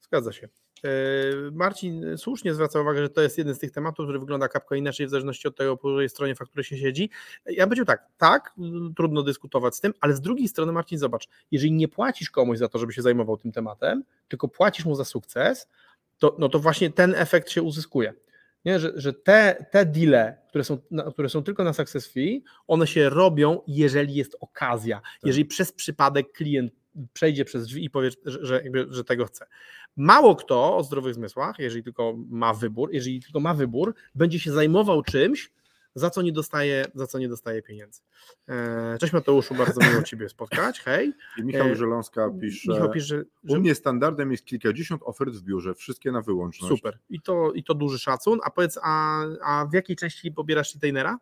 [0.00, 0.48] Zgadza się.
[0.84, 4.74] E, Marcin słusznie zwraca uwagę, że to jest jeden z tych tematów, który wygląda kapko
[4.74, 7.10] inaczej w zależności od tego, po której stronie faktury się siedzi.
[7.46, 8.54] Ja bym powiedział tak, tak,
[8.96, 12.68] trudno dyskutować z tym, ale z drugiej strony Marcin, zobacz, jeżeli nie płacisz komuś za
[12.68, 15.68] to, żeby się zajmował tym tematem, tylko płacisz mu za sukces,
[16.18, 18.14] to, no to właśnie ten efekt się uzyskuje.
[18.64, 18.80] Nie?
[18.80, 22.86] Że, że te, te deale, które są, na, które są tylko na success fee, one
[22.86, 26.72] się robią, jeżeli jest okazja, jeżeli przez przypadek klient
[27.12, 29.46] przejdzie przez drzwi i powie, że, że, jakby, że tego chce.
[29.96, 34.52] Mało kto o zdrowych zmysłach, jeżeli tylko ma wybór, jeżeli tylko ma wybór, będzie się
[34.52, 35.52] zajmował czymś,
[35.94, 38.00] za co nie dostaje, za co nie dostaje pieniędzy.
[38.48, 40.80] E, cześć Mateuszu, bardzo miło Ciebie spotkać.
[40.80, 41.12] Hej.
[41.38, 45.42] I Michał E, Żeląska pisze, Michał pisze, u że mnie standardem jest kilkadziesiąt ofert w
[45.42, 46.74] biurze, wszystkie na wyłączność.
[46.74, 46.98] super.
[47.10, 48.38] I to, I to duży szacun.
[48.44, 51.18] A powiedz, a, a w jakiej części pobierasz retainera?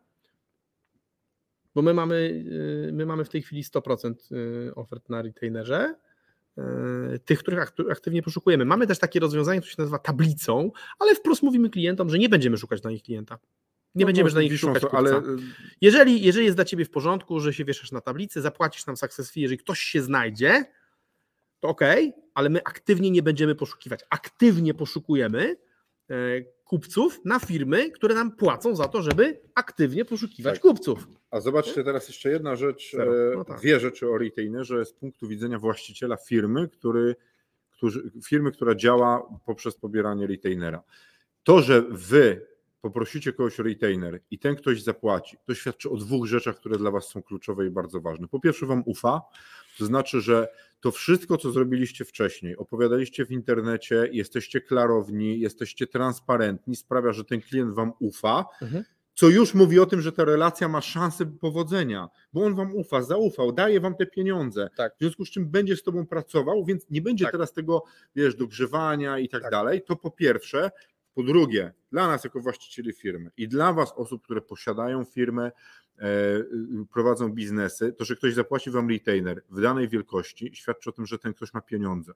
[1.75, 2.15] Bo my mamy,
[2.87, 5.95] y, my mamy w tej chwili 100% y, ofert na retainerze,
[7.25, 7.59] tych, których
[7.91, 8.65] aktywnie poszukujemy.
[8.65, 12.57] Mamy też takie rozwiązanie, które się nazywa tablicą, ale wprost mówimy klientom, że nie będziemy
[12.57, 13.39] szukać na nich klienta.
[13.95, 15.23] Nie No, będziemy na nich szukać to, ale y,
[15.81, 19.31] Jeżeli, jeżeli jest dla ciebie w porządku, że się wieszasz na tablicy, zapłacisz nam success
[19.31, 20.65] fee, jeżeli ktoś się znajdzie,
[21.59, 21.81] to ok,
[22.33, 23.99] ale my aktywnie nie będziemy poszukiwać.
[24.09, 25.55] Aktywnie poszukujemy
[26.09, 26.15] e,
[26.69, 30.61] kupców na firmy, które nam płacą za to, żeby aktywnie poszukiwać Tak.
[30.61, 31.07] kupców.
[31.31, 33.05] A zobaczcie teraz jeszcze jedna rzecz, e,
[33.35, 33.59] No tak.
[33.59, 37.15] dwie rzeczy o retainerze z punktu widzenia właściciela firmy, który,
[37.71, 40.83] którzy, firmy, która działa poprzez pobieranie retainera.
[41.43, 42.47] To, że wy
[42.81, 46.91] poprosicie kogoś o retainer i ten ktoś zapłaci, to świadczy o dwóch rzeczach, które dla
[46.91, 48.27] was są kluczowe i bardzo ważne.
[48.27, 49.21] Po pierwsze wam ufa,
[49.77, 50.47] to znaczy, że
[50.79, 57.41] to wszystko, co zrobiliście wcześniej, opowiadaliście w internecie, jesteście klarowni, jesteście transparentni, sprawia, że ten
[57.41, 58.83] klient wam ufa, Mhm.
[59.13, 63.01] co już mówi o tym, że ta relacja ma szansę powodzenia, bo on wam ufa,
[63.01, 64.95] zaufał, daje wam te pieniądze, Tak.
[64.95, 67.31] w związku z czym będzie z tobą pracował, więc nie będzie Tak.
[67.31, 67.83] teraz tego,
[68.15, 69.51] wiesz, dogrzewania i tak, Tak.
[69.51, 69.81] dalej.
[69.81, 70.71] To po pierwsze.
[71.19, 75.51] Po drugie, dla nas jako właścicieli firmy i dla was osób, które posiadają firmę,
[75.97, 76.45] e, y,
[76.93, 81.19] prowadzą biznesy, to, że ktoś zapłaci wam retainer w danej wielkości, świadczy o tym, że
[81.19, 82.13] ten ktoś ma pieniądze.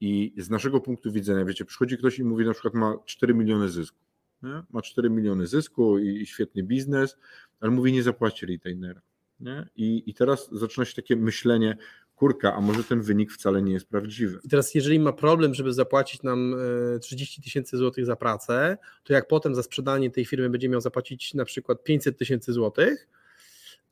[0.00, 3.68] I z naszego punktu widzenia, wiecie, przychodzi ktoś i mówi, na przykład ma 4 miliony
[3.68, 3.98] zysku.
[4.42, 4.62] Nie?
[4.70, 7.16] Ma 4 miliony zysku i, świetny biznes,
[7.60, 9.00] ale mówi, nie zapłaci retainera.
[9.40, 9.68] Nie?
[9.76, 11.76] I, I teraz zaczyna się takie myślenie,
[12.16, 14.38] kurka, a może ten wynik wcale nie jest prawdziwy.
[14.44, 16.54] I teraz, jeżeli ma problem, żeby zapłacić nam
[16.94, 20.80] e, 30 tysięcy złotych za pracę, to jak potem za sprzedanie tej firmy będzie miał
[20.80, 23.08] zapłacić na przykład 500 tysięcy złotych,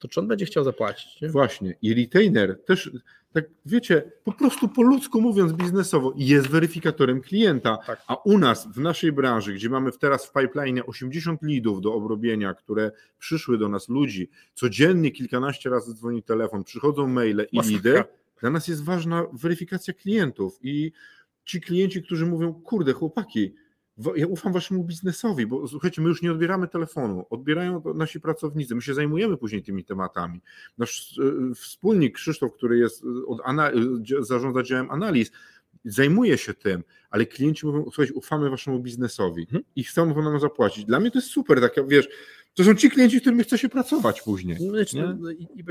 [0.05, 1.21] to czy on będzie chciał zapłacić?
[1.21, 1.29] Nie?
[1.29, 1.75] Właśnie.
[1.83, 2.90] I retainer też,
[3.33, 7.79] tak wiecie, po prostu po ludzku mówiąc biznesowo, jest weryfikatorem klienta.
[7.87, 8.03] Tak.
[8.07, 12.55] A u nas, w naszej branży, gdzie mamy teraz w pipeline 80 leadów do obrobienia,
[12.55, 17.77] które przyszły do nas ludzi, codziennie kilkanaście razy dzwoni telefon, przychodzą maile i Masakra.
[17.77, 18.05] lidy,
[18.40, 20.59] dla nas jest ważna weryfikacja klientów.
[20.62, 20.93] I
[21.45, 23.55] ci klienci, którzy mówią, kurde, chłopaki,
[24.17, 28.75] ja ufam waszemu biznesowi, bo słuchajcie, my już nie odbieramy telefonu, odbierają to nasi pracownicy,
[28.75, 30.41] my się zajmujemy później tymi tematami.
[30.79, 33.73] Nasz e, wspólnik Krzysztof, który jest e, od e,
[34.21, 35.31] zarządza działem analiz,
[35.85, 39.65] zajmuje się tym, ale klienci mówią, słuchajcie, ufamy waszemu biznesowi Mhm.
[39.77, 40.85] i chcą nam zapłacić.
[40.85, 42.09] Dla mnie to jest super, taka, wiesz,
[42.55, 44.57] to są ci klienci, z którymi chce się pracować później.
[44.59, 45.64] Znaczy, no, i- i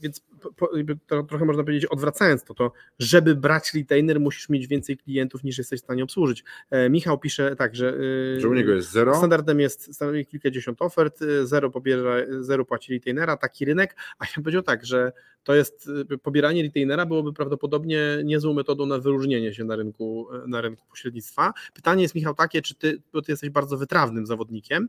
[0.00, 0.20] więc
[0.56, 4.96] po, jakby to trochę można powiedzieć, odwracając to, to żeby brać retainer, musisz mieć więcej
[4.96, 6.44] klientów niż jesteś w stanie obsłużyć.
[6.70, 7.96] E, Michał pisze tak, że,
[8.36, 9.14] e, Że u niego jest zero.
[9.14, 14.30] standardem jest standardem kilkadziesiąt ofert, e, zero pobiera, zero płaci retainera, taki rynek, a ja
[14.36, 15.12] bym powiedział tak, że
[15.44, 15.90] to jest
[16.22, 21.52] pobieranie retainera byłoby prawdopodobnie niezłą metodą na wyróżnienie się na rynku, e, na rynku pośrednictwa.
[21.74, 24.88] Pytanie jest Michał takie, czy ty, bo ty jesteś bardzo wytrawnym zawodnikiem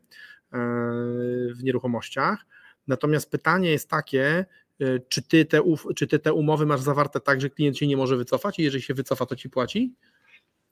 [0.51, 2.45] w nieruchomościach,
[2.87, 4.45] natomiast pytanie jest takie,
[4.79, 5.61] e, czy ty, te,
[5.95, 8.83] czy ty te umowy masz zawarte tak, że klient się nie może wycofać i jeżeli
[8.83, 9.93] się wycofa, to ci płaci?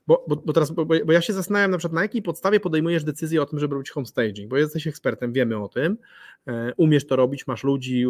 [0.08, 3.04] Bo, bo, bo teraz, bo, bo ja się zastanawiam na przykład, na jakiej podstawie podejmujesz
[3.04, 5.98] decyzję o tym, żeby robić homestaging, bo jesteś ekspertem, wiemy o tym,
[6.48, 8.04] e, umiesz to robić, masz ludzi,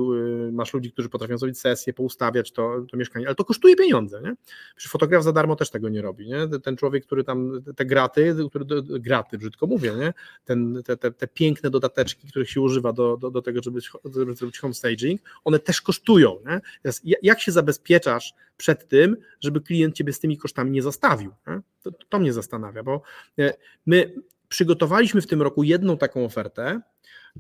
[0.48, 4.22] e, masz ludzi, którzy potrafią zrobić sesję, poustawiać to, to mieszkanie, ale to kosztuje pieniądze,
[4.22, 4.36] nie?
[4.76, 6.60] Przecież fotograf za darmo też tego nie robi, nie?
[6.60, 8.66] Ten człowiek, który tam, te graty, który,
[9.00, 10.14] graty, brzydko mówię, nie?
[10.46, 13.80] Ten, te, te, te piękne dodateczki, których się używa do, do, do tego, żeby,
[14.16, 16.62] żeby zrobić homestaging, one też kosztują, nie?
[16.82, 21.32] Teraz, ja- jak się zabezpieczasz przed tym, żeby klient ciebie z tymi kosztami nie zostawił?
[21.84, 23.02] To, to mnie zastanawia, bo
[23.40, 23.54] e,
[23.86, 24.16] my
[24.50, 26.82] przygotowaliśmy w tym roku jedną taką ofertę.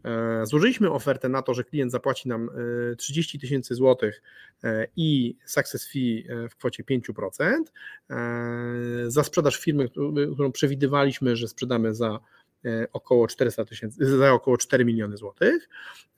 [0.06, 2.49] E, Złożyliśmy ofertę na to, że klient zapłaci nam
[2.91, 4.21] e, 30 tysięcy złotych
[4.63, 7.63] e, i success fee e, w kwocie 5%.
[8.10, 8.15] e,
[9.08, 12.19] Za sprzedaż firmy, którą którą przewidywaliśmy, że sprzedamy za
[12.65, 15.69] e, około 400 tysięcy, za około 4 miliony złotych.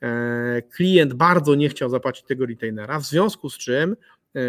[0.02, 3.96] E, Klient bardzo nie chciał zapłacić tego retainera, w związku z czym e,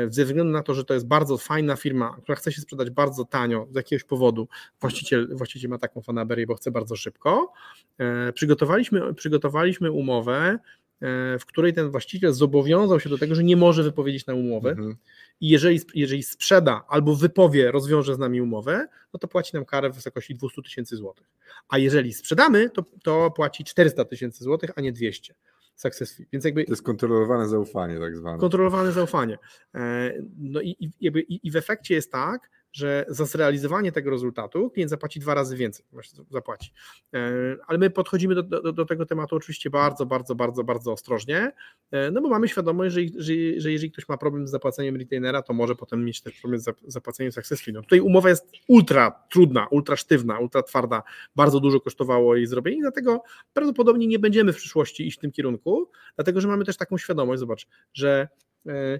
[0.09, 3.25] ze względu na to, że to jest bardzo fajna firma, która chce się sprzedać bardzo
[3.25, 4.47] tanio z jakiegoś powodu,
[4.81, 7.53] właściciel, właściciel ma taką fanaberię, bo chce bardzo szybko,
[7.97, 10.59] e, przygotowaliśmy, przygotowaliśmy umowę,
[11.01, 14.69] e, w której ten właściciel zobowiązał się do tego, że nie może wypowiedzieć na umowę
[14.69, 14.95] Mhm.
[15.41, 19.89] i jeżeli, jeżeli sprzeda albo wypowie, rozwiąże z nami umowę, no to płaci nam karę
[19.89, 21.27] w wysokości 200 tysięcy złotych.
[21.69, 25.33] A jeżeli sprzedamy, to, to płaci 400 tysięcy złotych, a nie 200
[25.77, 26.25] success fee.
[26.31, 28.39] Więc jakby To jest kontrolowane zaufanie tak zwane.
[28.39, 29.37] kontrolowane zaufanie.
[29.75, 34.09] E, No i, i, jakby, i, i w efekcie jest tak, że za zrealizowanie tego
[34.09, 35.85] rezultatu klient zapłaci dwa razy więcej,
[36.29, 36.71] zapłaci.
[37.13, 37.19] E,
[37.67, 41.51] ale my podchodzimy do, do, do tego tematu oczywiście bardzo, bardzo, bardzo, bardzo ostrożnie,
[41.91, 45.41] e, no bo mamy świadomość, że, że, że jeżeli ktoś ma problem z zapłaceniem retainera,
[45.41, 47.73] to może potem mieć też problem z zapłaceniem success fee.
[47.73, 51.03] No tutaj umowa jest ultra trudna, ultra sztywna, ultra twarda,
[51.35, 55.89] bardzo dużo kosztowało jej zrobienie dlatego prawdopodobnie nie będziemy w przyszłości iść w tym kierunku,
[56.15, 58.27] dlatego że mamy też taką świadomość, zobacz, że
[58.67, 58.99] e,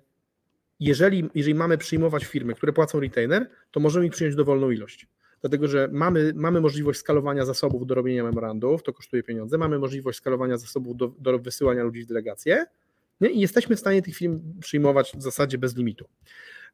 [0.79, 5.07] jeżeli, jeżeli mamy przyjmować firmy, które płacą retainer, to możemy ich przyjąć dowolną ilość.
[5.41, 10.17] Dlatego, że mamy, mamy możliwość skalowania zasobów do robienia memorandów, to kosztuje pieniądze, mamy możliwość
[10.17, 12.65] skalowania zasobów do, do wysyłania ludzi w delegacje
[13.21, 13.29] nie?
[13.29, 16.05] i jesteśmy w stanie tych firm przyjmować w zasadzie bez limitu.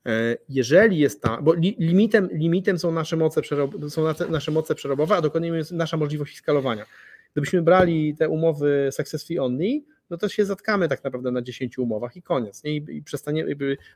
[0.06, 3.42] E, jeżeli jest ta, bo limitem, limitem są, nasze moce
[3.90, 6.86] są nasze moce przerobowe, a dokładnie jest nasza możliwość skalowania.
[7.34, 11.78] Gdybyśmy brali te umowy success fee only, no to się zatkamy tak naprawdę na 10
[11.78, 12.64] umowach i koniec.
[12.64, 12.78] Nie?
[12.78, 13.46] I, i przestanie,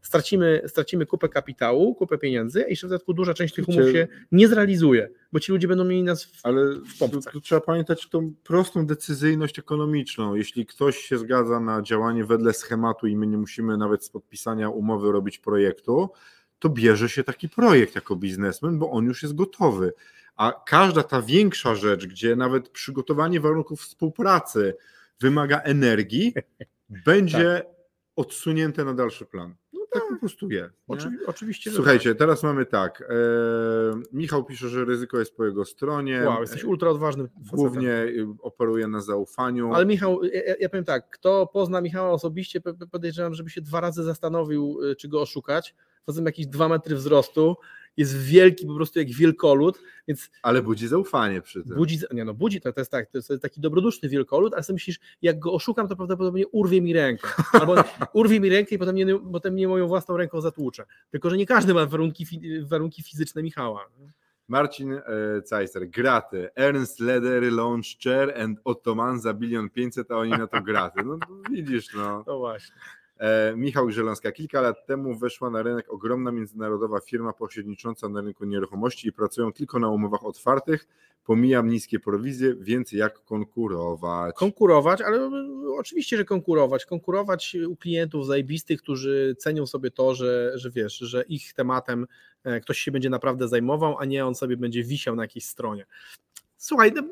[0.01, 4.07] stracimy, stracimy kupę kapitału, kupę pieniędzy, i jeszcze w dodatku duża część tych umów się
[4.31, 8.09] nie zrealizuje, bo ci ludzie będą mieli nas w, Ale w tu, tu trzeba pamiętać
[8.09, 10.35] tą prostą decyzyjność ekonomiczną.
[10.35, 14.69] Jeśli ktoś się zgadza na działanie wedle schematu i my nie musimy nawet z podpisania
[14.69, 16.09] umowy robić projektu,
[16.59, 19.93] to bierze się taki projekt jako biznesmen, bo on już jest gotowy.
[20.35, 24.73] A każda ta większa rzecz, gdzie nawet przygotowanie warunków współpracy,
[25.21, 26.33] wymaga energii,
[27.05, 27.73] będzie tak.
[28.15, 29.55] odsunięte na dalszy plan.
[29.73, 30.73] No tak, tak po prostu jest.
[30.87, 31.71] Oczywi oczywiście.
[31.71, 32.19] Słuchajcie, tak.
[32.19, 33.01] teraz mamy tak.
[33.01, 33.15] E,
[34.13, 36.23] Michał pisze, że ryzyko jest po jego stronie.
[36.25, 37.29] Wow, jesteś ultra odważnym.
[37.53, 39.73] Głównie y, operuje na zaufaniu.
[39.73, 44.03] Ale Michał, ja, ja powiem tak, kto pozna Michała osobiście, podejrzewam, żeby się dwa razy
[44.03, 45.75] zastanowił, czy go oszukać.
[46.15, 47.55] Tym jakieś dwa metry wzrostu
[47.97, 50.29] jest wielki po prostu jak wielkolud, więc...
[50.41, 51.77] Ale budzi zaufanie przy tym.
[51.77, 54.75] Budzi, nie no, budzi, to, to jest tak, to jest taki dobroduszny wielkolud, ale sobie
[54.75, 57.75] myślisz, jak go oszukam, to prawdopodobnie urwie mi rękę, albo
[58.13, 60.85] urwie mi rękę i potem nie, potem nie moją własną ręką zatłuczę.
[61.11, 62.25] Tylko, że nie każdy ma warunki,
[62.65, 63.89] warunki fizyczne Michała.
[64.47, 65.01] Marcin e,
[65.41, 70.61] Cajster, graty, Ernst Leder, Launch Chair and Ottoman za bilion 500, a oni na to
[70.61, 71.03] graty.
[71.03, 71.19] No
[71.51, 72.23] widzisz, no.
[72.27, 72.75] No właśnie.
[73.19, 74.31] E, Michał Grzeląska.
[74.31, 79.53] Kilka lat temu weszła na rynek ogromna międzynarodowa firma pośrednicząca na rynku nieruchomości i pracują
[79.53, 80.87] tylko na umowach otwartych.
[81.23, 84.35] Pomijam niskie prowizje, więc jak konkurować?
[84.35, 85.29] Konkurować, ale
[85.77, 86.85] oczywiście, że konkurować.
[86.85, 92.07] Konkurować u klientów zajebistych, którzy cenią sobie to, że, że wiesz, że ich tematem
[92.43, 95.85] e, ktoś się będzie naprawdę zajmował, a nie on sobie będzie wisiał na jakiejś stronie.
[96.57, 97.03] Słuchaj, no,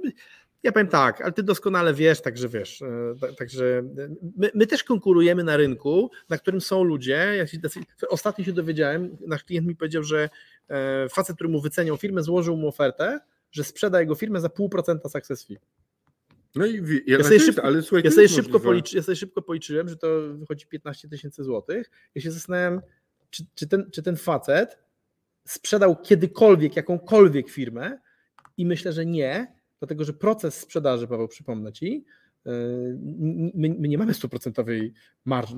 [0.66, 4.84] ja powiem tak, ale ty doskonale wiesz, także wiesz, e, także e, my, my, też
[4.84, 7.34] konkurujemy na rynku, na którym są ludzie.
[7.38, 7.58] Ja się,
[8.10, 10.30] ostatnio się dowiedziałem, nasz klient mi powiedział, że
[10.70, 13.20] e, facet, który mu wyceniał firmę, złożył mu ofertę,
[13.52, 15.58] że sprzeda jego firmę za pół procenta success fee.
[16.56, 19.42] No i ja, ja sobie, szybko, ale słuchaj, ja sobie szybko, policzy, ja sobie szybko
[19.42, 21.92] policzyłem, że to wychodzi 15 tysięcy złotych.
[22.16, 22.82] Ja się zastanawiam,
[23.30, 24.78] czy, czy, ten, czy ten facet
[25.48, 28.00] sprzedał kiedykolwiek jakąkolwiek firmę
[28.58, 29.55] i myślę, że nie,
[29.86, 32.06] dlatego że proces sprzedaży, Paweł, przypomnę Ci,
[32.46, 32.50] e,
[33.54, 34.94] My, my, nie mamy stuprocentowej
[35.26, 35.56] marży.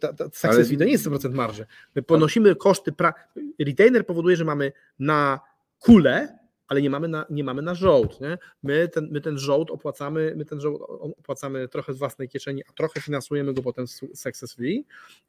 [0.00, 1.66] Ta, ta, success fee to nie jest 100% marży.
[1.94, 2.92] My ponosimy koszty.
[2.92, 3.14] Pra...
[3.58, 5.40] Retainer powoduje, że mamy na
[5.78, 8.20] kulę ale nie mamy na, nie mamy na żołd.
[8.20, 8.38] Nie?
[8.62, 10.82] My, ten, my ten żołd opłacamy, my ten żołd
[11.18, 14.00] opłacamy trochę z własnej kieszeni, a trochę finansujemy go potem z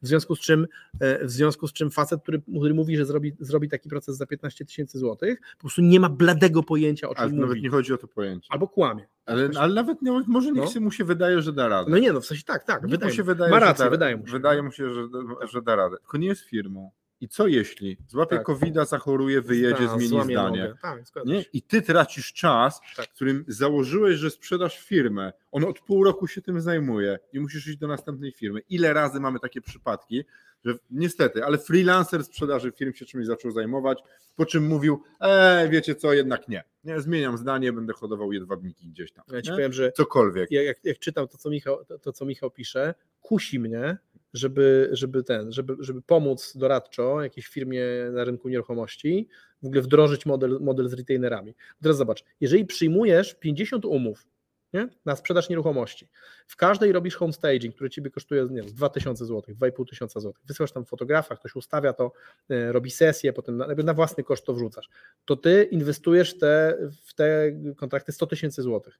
[0.01, 0.67] w związku z czym
[0.99, 4.25] e, w związku z czym facet, który, który mówi, że zrobi, zrobi taki proces za
[4.25, 7.41] 15 tysięcy złotych, po prostu nie ma bladego pojęcia o czym ale mówi.
[7.41, 8.47] nawet nie chodzi o to pojęcie.
[8.51, 9.07] Albo kłamie.
[9.25, 10.81] Ale, ale nawet nie, może niech no.
[10.81, 11.91] mu się wydaje, że da radę.
[11.91, 12.87] No nie, no w sensie tak, tak.
[12.87, 14.31] Wydaje, mu się wydaje, ma rację, że da, wydaje mu się.
[14.31, 15.07] Wydaje mu się, że,
[15.51, 15.97] że da radę.
[15.97, 16.91] Tylko nie jest firmą.
[17.21, 18.45] I co jeśli złapie tak.
[18.45, 20.73] covid zachoruje, wyjedzie, Ta, zmieni zdanie.
[20.81, 21.45] Tak, nie?
[21.53, 23.07] I ty tracisz czas, tak.
[23.07, 25.33] którym założyłeś, że sprzedasz firmę.
[25.51, 28.59] On od pół roku się tym zajmuje i musisz iść do następnej firmy.
[28.69, 30.23] Ile razy mamy takie przypadki,
[30.65, 34.03] że niestety, ale freelancer sprzedaży firm się czymś zaczął zajmować,
[34.35, 36.63] po czym mówił, e, wiecie co, jednak nie.
[36.83, 39.25] Nie, zmieniam zdanie, będę hodował jedwabniki gdzieś tam.
[39.31, 39.55] Ja ci nie?
[39.55, 40.51] powiem, że cokolwiek.
[40.51, 43.97] Jak, jak czytam to co, Michał, to, to, co Michał pisze, kusi mnie,
[44.33, 49.27] żeby, żeby ten, żeby, żeby pomóc doradczo jakiejś firmie na rynku nieruchomości
[49.63, 51.55] w ogóle wdrożyć model, model z retainerami.
[51.81, 54.27] Teraz zobacz, jeżeli przyjmujesz 50 umów
[54.73, 54.89] nie?
[55.05, 56.09] na sprzedaż nieruchomości,
[56.47, 60.71] w każdej robisz home staging, który ciebie kosztuje nie wiem, 2000 zł, 2500 zł, wysyłasz
[60.71, 62.11] tam fotografa, ktoś ustawia to,
[62.49, 64.89] e, robi sesję, potem na, na własny koszt to wrzucasz,
[65.25, 68.99] to ty inwestujesz te, w te kontrakty 100 tysięcy złotych.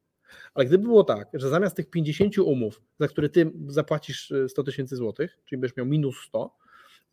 [0.54, 4.66] Ale gdyby było tak, że zamiast tych 50 umów, za które ty zapłacisz 100 e,
[4.66, 6.56] tysięcy złotych, czyli byś miał minus 100,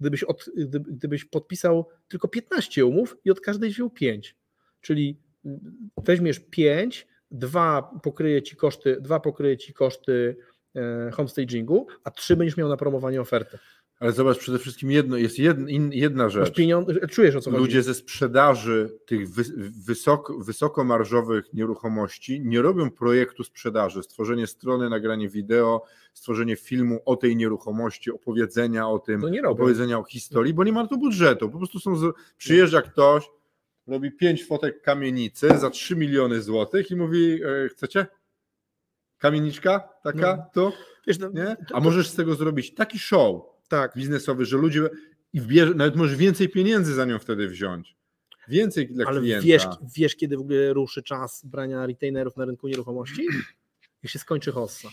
[0.00, 0.44] gdybyś, od,
[0.86, 4.36] gdybyś podpisał tylko 15 umów i od każdej wziął 5,
[4.80, 5.18] czyli
[6.04, 10.36] weźmiesz 5, dwa pokryje ci koszty, dwa pokryje ci koszty
[10.76, 13.58] e, homestagingu, a trzy będziesz miał na promowanie oferty.
[14.00, 16.54] Ale zobacz, przede wszystkim jedno, jest jedna, jedna rzecz.
[16.54, 17.62] pieniądze, czujesz o co chodzi.
[17.62, 19.42] Ludzie ze sprzedaży tych wy,
[19.86, 25.84] wysoko, wysokomarżowych nieruchomości nie robią projektu sprzedaży, stworzenie strony, nagranie wideo,
[26.14, 30.96] stworzenie filmu o tej nieruchomości, opowiedzenia o tym, opowiedzenia o historii, bo nie ma to
[30.96, 31.50] budżetu.
[31.50, 31.94] Po prostu są,
[32.36, 33.30] przyjeżdża ktoś,
[33.86, 38.06] robi pięć fotek kamienicy za 3 miliony złotych i mówi, e, chcecie?
[39.18, 40.36] Kamieniczka taka?
[40.36, 40.50] No.
[40.52, 40.72] To?
[41.06, 41.56] Wiesz, no, Nie?
[41.72, 43.92] A możesz z tego zrobić taki show, Tak.
[43.96, 44.88] biznesowy, że ludzie
[45.32, 47.96] i wbierze, nawet możesz więcej pieniędzy za nią wtedy wziąć.
[48.48, 49.46] Więcej dla Ale klienta.
[49.46, 53.26] wiesz, wiesz, kiedy w ogóle ruszy czas brania retainerów na rynku nieruchomości?
[54.02, 54.88] Jak się skończy hossa.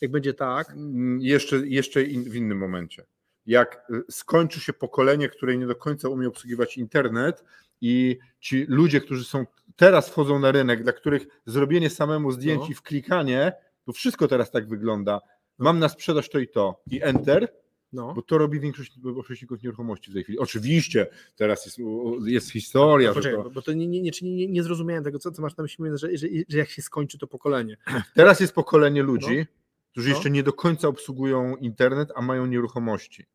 [0.00, 3.04] Jak będzie tak, Mm, Jeszcze, jeszcze in, w innym momencie.
[3.46, 7.44] Jak y, skończy się pokolenie, które nie do końca umie obsługiwać internet
[7.80, 9.46] i ci ludzie, którzy są
[9.76, 12.68] teraz wchodzą na rynek, dla których zrobienie samemu zdjęć No.
[12.70, 13.52] i wklikanie,
[13.86, 15.20] to wszystko teraz tak wygląda.
[15.58, 17.48] Mam na sprzedaż to i to i enter,
[17.92, 18.14] no.
[18.14, 20.38] bo to robi większość pośredników nieruchomości w tej chwili.
[20.38, 21.78] Oczywiście teraz jest,
[22.26, 25.42] jest historia, że Poczekaj, to, bo- to nie, nie, nie, nie, zrozumiałem tego, co, co
[25.42, 27.76] masz na myśli, mówiąc, że, że, że jak się skończy to pokolenie.
[28.14, 29.46] Teraz jest pokolenie ludzi,
[29.90, 30.14] którzy No.
[30.14, 33.26] jeszcze nie do końca obsługują internet, a mają nieruchomości.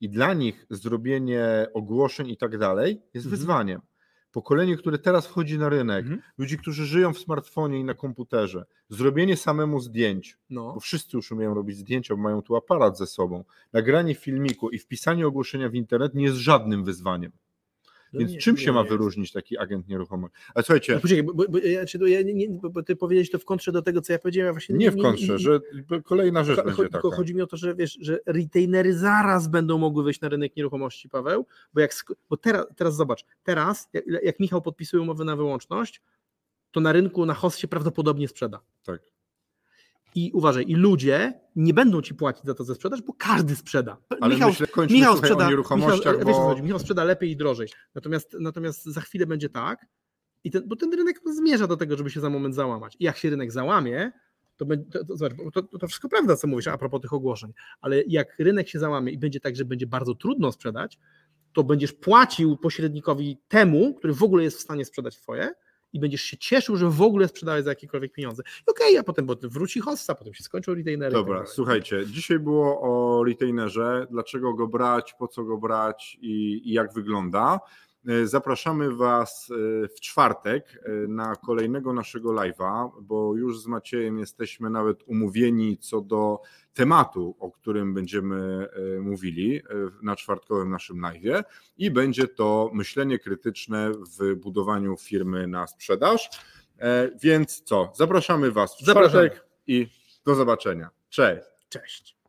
[0.00, 3.30] I dla nich zrobienie ogłoszeń i tak dalej jest Mhm.
[3.30, 3.80] wyzwaniem.
[4.32, 6.22] Pokolenie, które teraz wchodzi na rynek, Mhm.
[6.38, 10.72] ludzi, którzy żyją w smartfonie i na komputerze, zrobienie samemu zdjęć, No.
[10.74, 14.78] bo wszyscy już umieją robić zdjęcia, bo mają tu aparat ze sobą, nagranie filmiku i
[14.78, 17.32] wpisanie ogłoszenia w internet nie jest żadnym wyzwaniem.
[18.12, 18.90] No Więc nie- czym nie się ma jest.
[18.92, 20.36] wyróżnić taki agent nieruchomości?
[20.54, 23.30] Ale słuchajcie, No poczekaj, bo, bo, bo, ja, czy, ja, nie, nie, bo, ty powiedziałeś
[23.30, 25.60] to w kontrze do tego, co ja powiedziałem, ja właśnie nie w kontrze, że
[26.04, 27.16] kolejna rzecz Cho- będzie tylko taka.
[27.16, 31.08] chodzi mi o to, że wiesz, że retainery zaraz będą mogły wejść na rynek nieruchomości,
[31.08, 31.92] Paweł, bo jak
[32.30, 36.02] bo teraz, teraz zobacz, teraz jak, jak Michał podpisuje umowę na wyłączność,
[36.70, 38.60] to na rynku na host się prawdopodobnie sprzeda.
[38.84, 39.02] Tak.
[40.14, 43.96] I uważaj, i ludzie nie będą ci płacić za to ze sprzedaż, bo każdy sprzeda.
[44.20, 46.32] Ale Michał, myślę, Michał sprzeda, Michał, wiesz, co bo...
[46.32, 47.68] chodzi, Michał sprzeda lepiej i drożej.
[47.94, 49.86] Natomiast, natomiast za chwilę będzie tak,
[50.44, 52.96] i ten, bo ten rynek zmierza do tego, żeby się za moment załamać.
[53.00, 54.12] I jak się rynek załamie,
[54.56, 57.00] to, będzie, to, to, zobacz, bo to, to, to wszystko prawda, co mówisz a propos
[57.00, 60.98] tych ogłoszeń, ale jak rynek się załamie i będzie tak, że będzie bardzo trudno sprzedać,
[61.52, 65.54] to będziesz płacił pośrednikowi temu, który w ogóle jest w stanie sprzedać twoje
[65.92, 68.42] i będziesz się cieszył, że w ogóle sprzedałeś za jakiekolwiek pieniądze.
[68.68, 71.12] I Okej, a potem wróci hossa, potem się skończą retainery.
[71.12, 71.50] tak Dobra, dalej.
[71.54, 76.92] słuchajcie, dzisiaj było o retainerze, dlaczego go brać, po co go brać i, i jak
[76.92, 77.60] wygląda.
[78.08, 79.50] E, Zapraszamy Was
[79.84, 85.78] e, w czwartek e, na kolejnego naszego live'a, bo już z Maciejem jesteśmy nawet umówieni
[85.78, 86.40] co do
[86.74, 88.68] tematu, o którym będziemy
[89.00, 89.62] mówili
[90.02, 91.44] na czwartkowym naszym live'ie
[91.78, 96.30] i będzie to myślenie krytyczne w budowaniu firmy na sprzedaż.
[97.22, 99.28] Więc co, zapraszamy Was w Zapraszamy.
[99.28, 99.86] czwartek i
[100.24, 100.90] do zobaczenia.
[101.08, 101.44] Cześć.
[101.68, 102.19] Cześć.